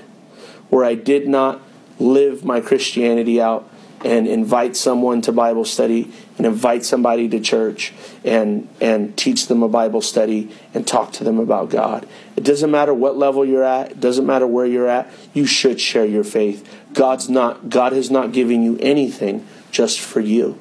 [0.70, 1.62] where I did not
[2.00, 3.70] live my Christianity out
[4.06, 7.92] and invite someone to Bible study and invite somebody to church
[8.24, 12.08] and and teach them a Bible study and talk to them about God.
[12.38, 15.82] It doesn't matter what level you're at, it doesn't matter where you're at, you should
[15.82, 16.66] share your faith.
[16.94, 20.58] God's not God has not given you anything just for you.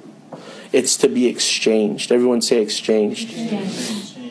[0.73, 2.13] It's to be exchanged.
[2.13, 3.33] Everyone say exchanged.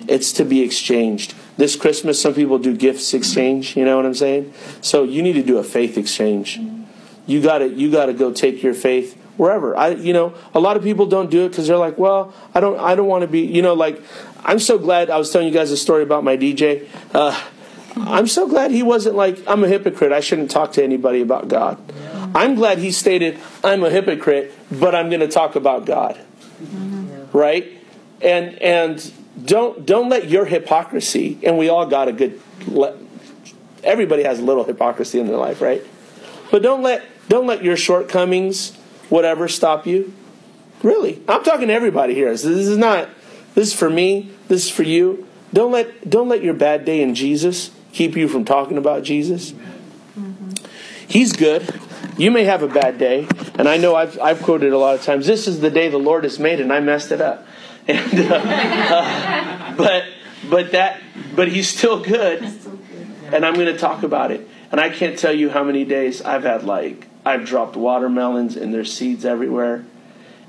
[0.07, 1.35] It's to be exchanged.
[1.57, 3.75] This Christmas, some people do gifts exchange.
[3.75, 4.53] You know what I'm saying?
[4.81, 6.59] So you need to do a faith exchange.
[7.27, 9.75] You got to you got to go take your faith wherever.
[9.75, 12.59] I you know a lot of people don't do it because they're like, well, I
[12.59, 14.01] don't I don't want to be you know like
[14.43, 16.87] I'm so glad I was telling you guys a story about my DJ.
[17.13, 17.39] Uh,
[17.97, 20.11] I'm so glad he wasn't like I'm a hypocrite.
[20.11, 21.77] I shouldn't talk to anybody about God.
[22.33, 26.19] I'm glad he stated I'm a hypocrite, but I'm going to talk about God.
[26.61, 27.37] Mm-hmm.
[27.37, 27.67] Right?
[28.21, 29.13] And and
[29.45, 32.41] don't don't let your hypocrisy and we all got a good
[33.83, 35.81] everybody has a little hypocrisy in their life, right?
[36.51, 38.75] But don't let don't let your shortcomings
[39.09, 40.13] whatever stop you.
[40.83, 41.21] Really.
[41.27, 42.31] I'm talking to everybody here.
[42.31, 43.09] This is not
[43.55, 45.27] this is for me, this is for you.
[45.53, 49.51] Don't let don't let your bad day in Jesus keep you from talking about Jesus.
[49.51, 50.51] Mm-hmm.
[51.07, 51.73] He's good.
[52.19, 55.03] You may have a bad day, and I know I've, I've quoted a lot of
[55.03, 55.25] times.
[55.25, 57.47] This is the day the Lord has made, and I messed it up.
[57.87, 60.03] And, uh, uh, but
[60.47, 61.01] but that
[61.35, 62.43] but He's still good,
[63.31, 64.47] and I'm going to talk about it.
[64.71, 68.71] And I can't tell you how many days I've had like I've dropped watermelons and
[68.71, 69.85] there's seeds everywhere,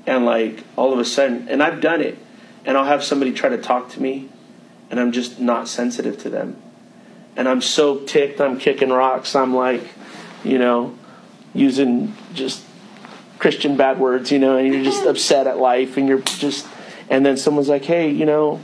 [0.05, 2.19] and like all of a sudden, and I've done it,
[2.63, 4.29] and I'll have somebody try to talk to me,
[4.91, 6.61] and I'm just not sensitive to them,
[7.35, 9.87] and I'm so ticked, I'm kicking rocks, I'm like,
[10.43, 10.95] you know,
[11.53, 12.63] using just
[13.39, 16.67] Christian bad words, you know, and you're just upset at life, and you're just,
[17.09, 18.61] and then someone's like, hey, you know,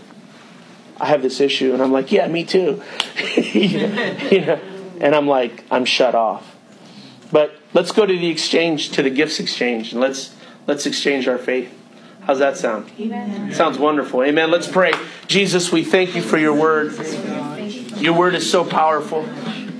[0.99, 2.81] I have this issue, and I'm like, yeah, me too,
[3.35, 4.59] you know,
[5.01, 6.55] and I'm like, I'm shut off.
[7.31, 10.33] But let's go to the exchange, to the gifts exchange, and let's
[10.65, 11.73] let's exchange our faith.
[12.21, 12.91] How's that sound?
[12.99, 13.53] Amen.
[13.53, 14.21] Sounds wonderful.
[14.21, 14.51] Amen.
[14.51, 14.91] Let's pray.
[15.27, 16.93] Jesus, we thank you for your word.
[17.97, 19.27] Your word is so powerful.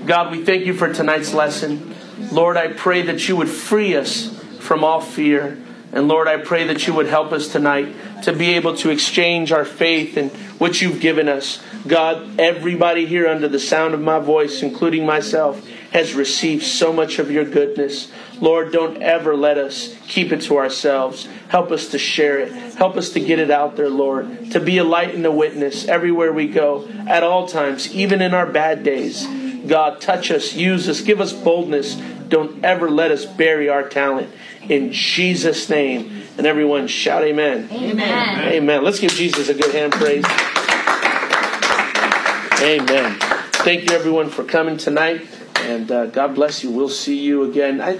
[0.06, 1.94] God, we thank you for tonight's lesson.
[2.32, 5.58] Lord, I pray that you would free us from all fear.
[5.92, 7.94] And Lord, I pray that you would help us tonight
[8.24, 11.62] to be able to exchange our faith and what you've given us.
[11.86, 17.18] God, everybody here under the sound of my voice, including myself, has received so much
[17.18, 18.12] of your goodness.
[18.40, 21.26] Lord, don't ever let us keep it to ourselves.
[21.48, 22.52] Help us to share it.
[22.74, 25.88] Help us to get it out there, Lord, to be a light and a witness
[25.88, 29.26] everywhere we go, at all times, even in our bad days.
[29.68, 31.94] God, touch us, use us, give us boldness.
[32.28, 34.30] Don't ever let us bury our talent.
[34.68, 36.22] In Jesus' name.
[36.36, 37.68] And everyone shout amen.
[37.72, 38.48] Amen.
[38.48, 38.84] Amen.
[38.84, 40.24] Let's give Jesus a good hand praise.
[42.60, 43.16] Amen.
[43.64, 45.26] Thank you, everyone, for coming tonight.
[45.56, 46.70] And uh, God bless you.
[46.70, 47.80] We'll see you again.
[47.80, 47.98] I,